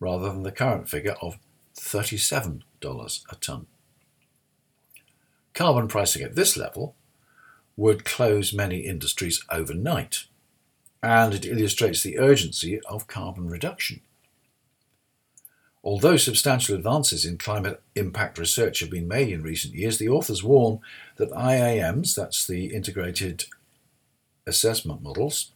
rather 0.00 0.28
than 0.28 0.42
the 0.42 0.50
current 0.50 0.88
figure 0.88 1.16
of 1.22 1.38
$37 1.76 2.62
a 3.30 3.36
tonne. 3.36 3.66
Carbon 5.54 5.86
pricing 5.86 6.22
at 6.22 6.34
this 6.34 6.56
level 6.56 6.96
would 7.76 8.04
close 8.04 8.52
many 8.52 8.80
industries 8.80 9.44
overnight, 9.48 10.24
and 11.02 11.34
it 11.34 11.46
illustrates 11.46 12.02
the 12.02 12.18
urgency 12.18 12.80
of 12.80 13.06
carbon 13.06 13.48
reduction. 13.48 14.00
Although 15.82 16.18
substantial 16.18 16.74
advances 16.74 17.24
in 17.24 17.38
climate 17.38 17.82
impact 17.94 18.38
research 18.38 18.80
have 18.80 18.90
been 18.90 19.08
made 19.08 19.30
in 19.30 19.42
recent 19.42 19.74
years, 19.74 19.98
the 19.98 20.08
authors 20.08 20.44
warn 20.44 20.80
that 21.16 21.30
IAMs, 21.30 22.14
that's 22.14 22.46
the 22.46 22.66
integrated 22.66 23.46
assessment 24.46 25.02
models, 25.02 25.52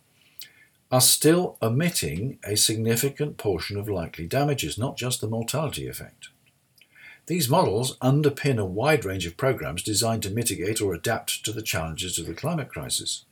are 0.91 1.01
still 1.01 1.59
omitting 1.61 2.39
a 2.45 2.57
significant 2.57 3.37
portion 3.37 3.77
of 3.77 3.89
likely 3.89 4.27
damages, 4.27 4.79
not 4.79 4.97
just 4.97 5.21
the 5.21 5.29
mortality 5.29 5.87
effect. 5.87 6.29
These 7.27 7.49
models 7.49 7.99
underpin 7.99 8.59
a 8.59 8.65
wide 8.65 9.05
range 9.05 9.27
of 9.27 9.37
programs 9.37 9.83
designed 9.83 10.23
to 10.23 10.31
mitigate 10.31 10.81
or 10.81 10.95
adapt 10.95 11.45
to 11.45 11.53
the 11.53 11.63
challenges 11.63 12.19
of 12.19 12.27
the 12.27 12.35
climate 12.35 12.69
crisis. 12.69 13.25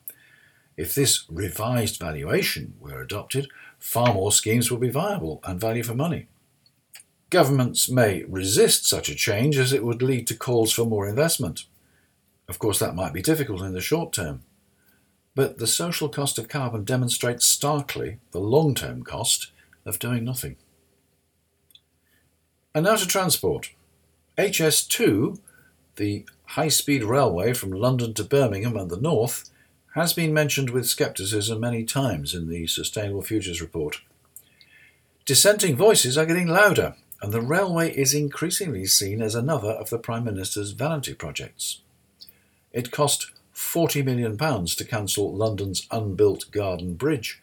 If 0.76 0.94
this 0.94 1.24
revised 1.31 1.98
valuation 1.98 2.74
were 2.81 3.02
adopted, 3.02 3.48
far 3.78 4.14
more 4.14 4.33
schemes 4.33 4.70
will 4.70 4.78
be 4.78 4.90
viable 4.90 5.40
and 5.44 5.61
value 5.61 5.83
for 5.83 5.94
money. 5.94 6.26
Governments 7.33 7.88
may 7.88 8.25
resist 8.25 8.85
such 8.87 9.09
a 9.09 9.14
change 9.14 9.57
as 9.57 9.73
it 9.73 9.83
would 9.83 10.03
lead 10.03 10.27
to 10.27 10.37
calls 10.37 10.71
for 10.71 10.85
more 10.85 11.09
investment. 11.09 11.64
Of 12.47 12.59
course, 12.59 12.79
that 12.79 12.95
might 12.95 13.14
be 13.14 13.23
difficult 13.23 13.62
in 13.62 13.73
the 13.73 13.81
short 13.81 14.12
term. 14.12 14.42
But 15.35 15.57
the 15.57 15.66
social 15.66 16.11
cost 16.11 16.38
of 16.38 16.51
carbon 16.51 16.85
demonstrates 16.85 17.47
starkly 17.47 18.18
the 18.33 18.38
long 18.38 18.75
term 18.75 19.03
cost 19.03 19.51
of 19.87 19.99
doing 19.99 20.25
nothing. 20.25 20.57
And 22.75 22.85
now 22.85 22.97
to 22.97 23.09
transport. 23.09 23.71
HS2, 24.37 25.38
the 25.97 26.27
high 26.49 26.68
speed 26.68 27.03
railway 27.03 27.55
from 27.55 27.71
London 27.73 28.12
to 28.12 28.25
Birmingham 28.25 28.77
and 28.77 28.90
the 28.90 29.01
north, 29.01 29.49
has 29.95 30.12
been 30.12 30.35
mentioned 30.35 30.68
with 30.68 30.87
scepticism 30.87 31.61
many 31.61 31.83
times 31.83 32.35
in 32.35 32.51
the 32.51 32.66
Sustainable 32.66 33.23
Futures 33.23 33.62
Report. 33.62 34.03
Dissenting 35.25 35.77
voices 35.77 36.18
are 36.18 36.27
getting 36.27 36.49
louder 36.49 36.95
and 37.22 37.32
the 37.32 37.40
railway 37.40 37.94
is 37.94 38.12
increasingly 38.12 38.85
seen 38.85 39.22
as 39.22 39.37
another 39.37 39.70
of 39.70 39.90
the 39.90 39.98
Prime 39.98 40.24
Minister's 40.24 40.72
vanity 40.72 41.14
projects. 41.14 41.80
It 42.72 42.90
cost 42.90 43.30
£40 43.54 44.04
million 44.04 44.37
to 44.37 44.85
cancel 44.85 45.32
London's 45.32 45.87
unbuilt 45.92 46.50
Garden 46.50 46.94
Bridge, 46.94 47.40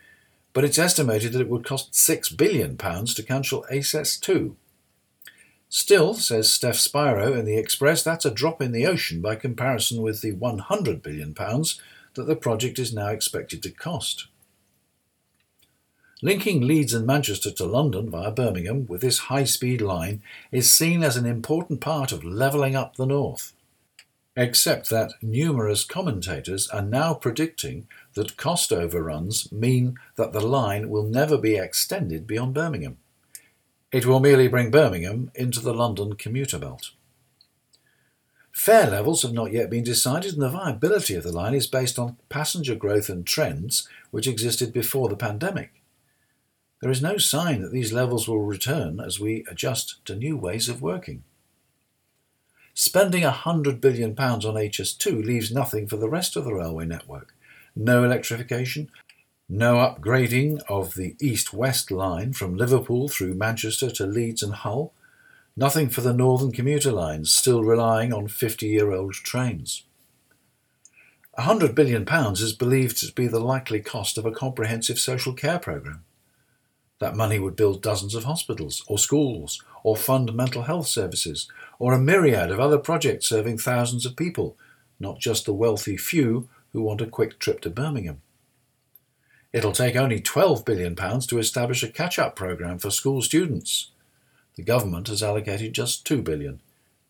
but 0.51 0.65
it's 0.65 0.77
estimated 0.77 1.31
that 1.31 1.41
it 1.41 1.49
would 1.49 1.65
cost 1.65 1.93
£6 1.93 2.35
billion 2.35 2.75
to 2.75 3.23
cancel 3.23 3.65
HS2. 3.71 4.55
Still, 5.69 6.13
says 6.15 6.51
Steph 6.51 6.75
Spyro 6.75 7.37
in 7.37 7.45
the 7.45 7.57
Express, 7.57 8.03
that's 8.03 8.25
a 8.25 8.31
drop 8.31 8.61
in 8.61 8.73
the 8.73 8.85
ocean 8.85 9.21
by 9.21 9.35
comparison 9.35 10.01
with 10.01 10.21
the 10.21 10.33
£100 10.33 11.01
billion 11.01 11.33
that 11.35 12.25
the 12.27 12.35
project 12.35 12.79
is 12.79 12.93
now 12.93 13.07
expected 13.07 13.63
to 13.63 13.69
cost. 13.69 14.27
Linking 16.21 16.67
Leeds 16.67 16.93
and 16.93 17.08
Manchester 17.08 17.49
to 17.49 17.63
London 17.63 18.10
via 18.10 18.32
Birmingham 18.32 18.86
with 18.88 18.99
this 18.99 19.19
high 19.19 19.45
speed 19.45 19.79
line 19.79 20.21
is 20.51 20.69
seen 20.69 21.01
as 21.01 21.15
an 21.15 21.25
important 21.25 21.79
part 21.79 22.12
of 22.12 22.25
levelling 22.25 22.75
up 22.75 22.97
the 22.97 23.05
north. 23.05 23.53
Except 24.36 24.89
that 24.89 25.13
numerous 25.21 25.86
commentators 25.86 26.67
are 26.69 26.82
now 26.82 27.13
predicting 27.13 27.88
that 28.15 28.36
cost 28.36 28.73
overruns 28.73 29.49
mean 29.49 29.97
that 30.17 30.34
the 30.34 30.45
line 30.45 30.89
will 30.89 31.03
never 31.03 31.38
be 31.38 31.55
extended 31.55 32.27
beyond 32.27 32.53
Birmingham. 32.53 32.97
It 33.93 34.05
will 34.05 34.19
merely 34.19 34.49
bring 34.49 34.71
Birmingham 34.71 35.32
into 35.36 35.62
the 35.62 35.73
London 35.73 36.15
commuter 36.15 36.60
belt. 36.60 36.91
Fare 38.51 38.89
levels 38.89 39.21
have 39.21 39.32
not 39.32 39.53
yet 39.53 39.69
been 39.69 39.86
decided, 39.86 40.34
and 40.34 40.41
the 40.41 40.49
viability 40.49 41.15
of 41.15 41.23
the 41.23 41.32
line 41.32 41.53
is 41.53 41.65
based 41.65 41.97
on 41.97 42.17
passenger 42.27 42.75
growth 42.75 43.08
and 43.08 43.25
trends 43.25 43.88
which 44.12 44.27
existed 44.27 44.73
before 44.73 45.08
the 45.08 45.15
pandemic. 45.15 45.78
There 46.81 46.91
is 46.91 47.01
no 47.01 47.17
sign 47.17 47.61
that 47.61 47.71
these 47.71 47.91
levels 47.91 48.27
will 48.27 48.41
return 48.41 48.99
as 48.99 49.19
we 49.19 49.45
adjust 49.51 50.03
to 50.05 50.15
new 50.15 50.37
ways 50.37 50.69
of 50.69 50.81
working. 50.81 51.23
Spending 52.73 53.23
£100 53.23 53.81
billion 53.81 54.11
on 54.11 54.55
HS2 54.55 55.25
leaves 55.25 55.51
nothing 55.51 55.87
for 55.87 55.97
the 55.97 56.09
rest 56.09 56.37
of 56.37 56.45
the 56.45 56.53
railway 56.53 56.85
network. 56.85 57.35
No 57.75 58.05
electrification, 58.05 58.89
no 59.49 59.75
upgrading 59.75 60.61
of 60.69 60.93
the 60.93 61.17
east 61.19 61.53
west 61.53 61.91
line 61.91 62.31
from 62.31 62.55
Liverpool 62.55 63.09
through 63.09 63.33
Manchester 63.33 63.89
to 63.91 64.05
Leeds 64.05 64.41
and 64.41 64.53
Hull, 64.53 64.93
nothing 65.57 65.89
for 65.89 65.99
the 65.99 66.13
northern 66.13 66.53
commuter 66.53 66.93
lines, 66.93 67.35
still 67.35 67.63
relying 67.63 68.13
on 68.13 68.29
50 68.29 68.67
year 68.67 68.93
old 68.93 69.13
trains. 69.13 69.83
£100 71.37 71.75
billion 71.75 72.07
is 72.33 72.53
believed 72.53 72.97
to 72.97 73.13
be 73.13 73.27
the 73.27 73.39
likely 73.39 73.81
cost 73.81 74.17
of 74.17 74.25
a 74.25 74.31
comprehensive 74.31 74.99
social 74.99 75.33
care 75.33 75.59
programme. 75.59 76.03
That 76.99 77.15
money 77.15 77.39
would 77.39 77.55
build 77.55 77.81
dozens 77.81 78.13
of 78.13 78.25
hospitals 78.25 78.83
or 78.88 78.97
schools 78.97 79.63
or 79.83 79.95
fund 79.95 80.33
mental 80.33 80.63
health 80.63 80.88
services 80.88 81.49
or 81.79 81.93
a 81.93 81.99
myriad 81.99 82.51
of 82.51 82.59
other 82.59 82.77
projects 82.77 83.27
serving 83.27 83.57
thousands 83.57 84.05
of 84.05 84.17
people, 84.17 84.57
not 84.99 85.19
just 85.19 85.45
the 85.45 85.53
wealthy 85.53 85.95
few 85.95 86.49
who 86.73 86.81
want 86.81 87.01
a 87.01 87.07
quick 87.07 87.39
trip 87.39 87.62
to 87.62 87.69
Birmingham. 87.69 88.21
It'll 89.51 89.71
take 89.71 89.95
only 89.95 90.21
£12 90.21 90.65
billion 90.65 90.95
to 90.95 91.39
establish 91.39 91.81
a 91.81 91.88
catch 91.88 92.19
up 92.19 92.35
programme 92.35 92.77
for 92.77 92.91
school 92.91 93.21
students. 93.21 93.89
The 94.55 94.62
government 94.63 95.07
has 95.07 95.23
allocated 95.23 95.73
just 95.73 96.05
£2 96.05 96.23
billion. 96.23 96.59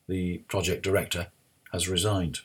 The 0.07 0.37
project 0.47 0.83
director 0.83 1.27
has 1.71 1.89
resigned. 1.89 2.41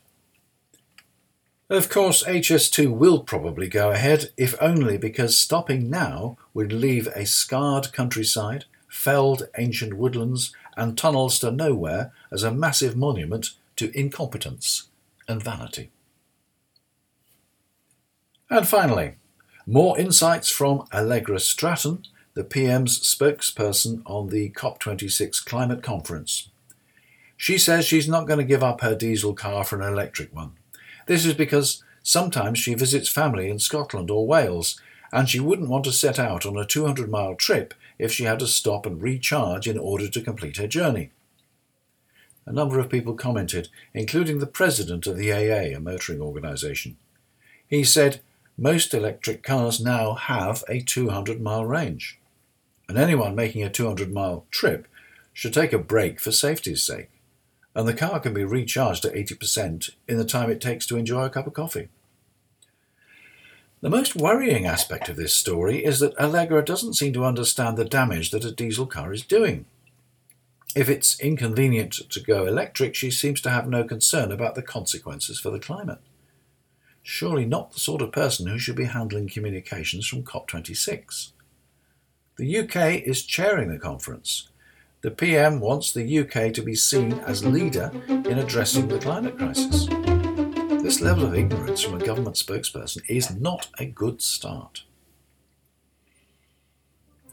Of 1.70 1.88
course, 1.88 2.22
HS2 2.24 2.94
will 2.94 3.20
probably 3.20 3.68
go 3.68 3.90
ahead, 3.90 4.30
if 4.36 4.54
only 4.60 4.98
because 4.98 5.38
stopping 5.38 5.88
now 5.88 6.36
would 6.52 6.72
leave 6.72 7.06
a 7.08 7.24
scarred 7.24 7.90
countryside, 7.92 8.66
felled 8.86 9.48
ancient 9.56 9.94
woodlands, 9.94 10.54
and 10.76 10.98
tunnels 10.98 11.38
to 11.38 11.50
nowhere 11.50 12.12
as 12.30 12.42
a 12.42 12.52
massive 12.52 12.96
monument 12.96 13.50
to 13.76 13.98
incompetence 13.98 14.88
and 15.26 15.42
vanity. 15.42 15.90
And 18.50 18.68
finally, 18.68 19.14
more 19.66 19.98
insights 19.98 20.50
from 20.50 20.86
Allegra 20.92 21.40
Stratton, 21.40 22.04
the 22.34 22.44
PM's 22.44 23.00
spokesperson 23.00 24.02
on 24.04 24.28
the 24.28 24.50
COP26 24.50 25.42
climate 25.46 25.82
conference. 25.82 26.50
She 27.38 27.56
says 27.56 27.86
she's 27.86 28.08
not 28.08 28.26
going 28.26 28.38
to 28.38 28.44
give 28.44 28.62
up 28.62 28.82
her 28.82 28.94
diesel 28.94 29.32
car 29.32 29.64
for 29.64 29.80
an 29.80 29.90
electric 29.90 30.34
one. 30.34 30.52
This 31.06 31.26
is 31.26 31.34
because 31.34 31.82
sometimes 32.02 32.58
she 32.58 32.74
visits 32.74 33.08
family 33.08 33.48
in 33.48 33.58
Scotland 33.58 34.10
or 34.10 34.26
Wales, 34.26 34.80
and 35.12 35.28
she 35.28 35.40
wouldn't 35.40 35.68
want 35.68 35.84
to 35.84 35.92
set 35.92 36.18
out 36.18 36.44
on 36.44 36.56
a 36.56 36.64
200 36.64 37.10
mile 37.10 37.34
trip 37.34 37.74
if 37.98 38.12
she 38.12 38.24
had 38.24 38.38
to 38.40 38.46
stop 38.46 38.86
and 38.86 39.02
recharge 39.02 39.68
in 39.68 39.78
order 39.78 40.08
to 40.08 40.20
complete 40.20 40.56
her 40.56 40.66
journey. 40.66 41.10
A 42.46 42.52
number 42.52 42.78
of 42.78 42.90
people 42.90 43.14
commented, 43.14 43.68
including 43.94 44.38
the 44.38 44.46
president 44.46 45.06
of 45.06 45.16
the 45.16 45.32
AA, 45.32 45.76
a 45.76 45.80
motoring 45.80 46.20
organisation. 46.20 46.96
He 47.66 47.84
said, 47.84 48.20
Most 48.58 48.92
electric 48.92 49.42
cars 49.42 49.80
now 49.80 50.14
have 50.14 50.62
a 50.68 50.80
200 50.80 51.40
mile 51.40 51.64
range, 51.64 52.18
and 52.88 52.98
anyone 52.98 53.34
making 53.34 53.62
a 53.62 53.70
200 53.70 54.12
mile 54.12 54.46
trip 54.50 54.86
should 55.32 55.54
take 55.54 55.72
a 55.72 55.78
break 55.78 56.20
for 56.20 56.32
safety's 56.32 56.82
sake, 56.82 57.10
and 57.74 57.88
the 57.88 57.94
car 57.94 58.20
can 58.20 58.32
be 58.32 58.44
recharged 58.44 59.04
at 59.04 59.14
80% 59.14 59.90
in 60.06 60.16
the 60.16 60.24
time 60.24 60.50
it 60.50 60.60
takes 60.60 60.86
to 60.86 60.96
enjoy 60.96 61.24
a 61.24 61.30
cup 61.30 61.46
of 61.46 61.54
coffee. 61.54 61.88
The 63.80 63.90
most 63.90 64.16
worrying 64.16 64.64
aspect 64.64 65.08
of 65.08 65.16
this 65.16 65.34
story 65.34 65.84
is 65.84 66.00
that 66.00 66.16
Allegra 66.18 66.64
doesn't 66.64 66.94
seem 66.94 67.12
to 67.12 67.24
understand 67.24 67.76
the 67.76 67.84
damage 67.84 68.30
that 68.30 68.44
a 68.44 68.50
diesel 68.50 68.86
car 68.86 69.12
is 69.12 69.22
doing. 69.22 69.66
If 70.74 70.88
it's 70.88 71.20
inconvenient 71.20 71.92
to 72.10 72.20
go 72.20 72.46
electric, 72.46 72.94
she 72.94 73.10
seems 73.10 73.40
to 73.42 73.50
have 73.50 73.68
no 73.68 73.84
concern 73.84 74.32
about 74.32 74.54
the 74.54 74.62
consequences 74.62 75.38
for 75.38 75.50
the 75.50 75.60
climate. 75.60 75.98
Surely 77.02 77.44
not 77.44 77.72
the 77.72 77.78
sort 77.78 78.00
of 78.00 78.10
person 78.10 78.46
who 78.46 78.58
should 78.58 78.74
be 78.74 78.84
handling 78.84 79.28
communications 79.28 80.06
from 80.06 80.22
COP26. 80.22 81.32
The 82.36 82.58
UK 82.58 83.02
is 83.06 83.22
chairing 83.22 83.68
the 83.68 83.78
conference. 83.78 84.48
The 85.04 85.10
PM 85.10 85.60
wants 85.60 85.92
the 85.92 86.20
UK 86.20 86.50
to 86.54 86.62
be 86.62 86.74
seen 86.74 87.12
as 87.26 87.44
leader 87.44 87.92
in 88.08 88.38
addressing 88.38 88.88
the 88.88 88.98
climate 88.98 89.36
crisis. 89.36 89.86
This 90.82 91.02
level 91.02 91.26
of 91.26 91.34
ignorance 91.34 91.82
from 91.82 92.00
a 92.00 92.02
government 92.06 92.36
spokesperson 92.36 93.02
is 93.06 93.36
not 93.36 93.68
a 93.78 93.84
good 93.84 94.22
start. 94.22 94.84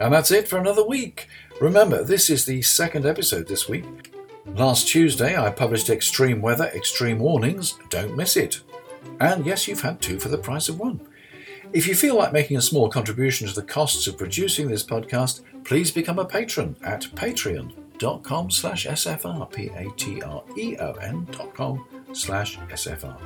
And 0.02 0.14
that's 0.14 0.32
it 0.32 0.50
for 0.50 0.60
another 0.60 0.86
week. 0.86 1.30
Remember, 1.62 2.04
this 2.04 2.30
is 2.30 2.44
the 2.44 2.62
second 2.62 3.06
episode 3.06 3.48
this 3.48 3.70
week. 3.70 3.86
Last 4.48 4.90
Tuesday, 4.90 5.38
I 5.38 5.50
published 5.50 5.90
Extreme 5.90 6.42
Weather, 6.42 6.70
Extreme 6.76 7.20
Warnings. 7.20 7.80
Don't 7.90 8.18
miss 8.18 8.36
it. 8.36 8.60
And 9.22 9.46
yes, 9.46 9.70
you've 9.70 9.80
had 9.80 10.02
two 10.02 10.20
for 10.20 10.28
the 10.28 10.38
price 10.38 10.68
of 10.68 10.78
one. 10.78 11.00
If 11.74 11.88
you 11.88 11.96
feel 11.96 12.18
like 12.18 12.34
making 12.34 12.58
a 12.58 12.62
small 12.62 12.90
contribution 12.90 13.48
to 13.48 13.54
the 13.54 13.62
costs 13.64 14.06
of 14.08 14.18
producing 14.18 14.68
this 14.68 14.84
podcast, 14.84 15.42
please 15.64 15.90
become 15.90 16.20
a 16.20 16.26
patron 16.26 16.76
at 16.84 17.04
patreon.com 17.16 18.52
slash 18.52 18.86
SFR, 18.86 19.50
P-A-T-R-E-O-N 19.54 21.28
dot 21.32 21.54
com 21.54 21.86
slash 22.12 22.58
SFR. 22.60 23.18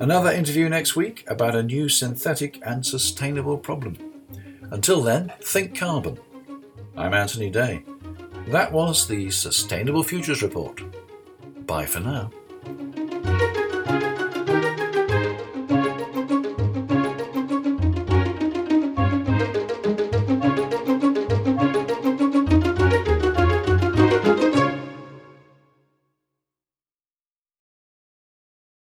Another 0.00 0.32
interview 0.32 0.68
next 0.68 0.96
week 0.96 1.24
about 1.28 1.54
a 1.54 1.62
new 1.62 1.88
synthetic 1.88 2.60
and 2.66 2.84
sustainable 2.84 3.56
problem. 3.56 3.96
Until 4.72 5.00
then, 5.00 5.32
think 5.40 5.78
carbon. 5.78 6.18
I'm 6.96 7.14
Anthony 7.14 7.50
Day. 7.50 7.84
That 8.48 8.72
was 8.72 9.06
the 9.06 9.30
Sustainable 9.30 10.02
Futures 10.02 10.42
Report. 10.42 10.80
Bye 11.66 11.86
for 11.86 12.00
now. 12.00 12.30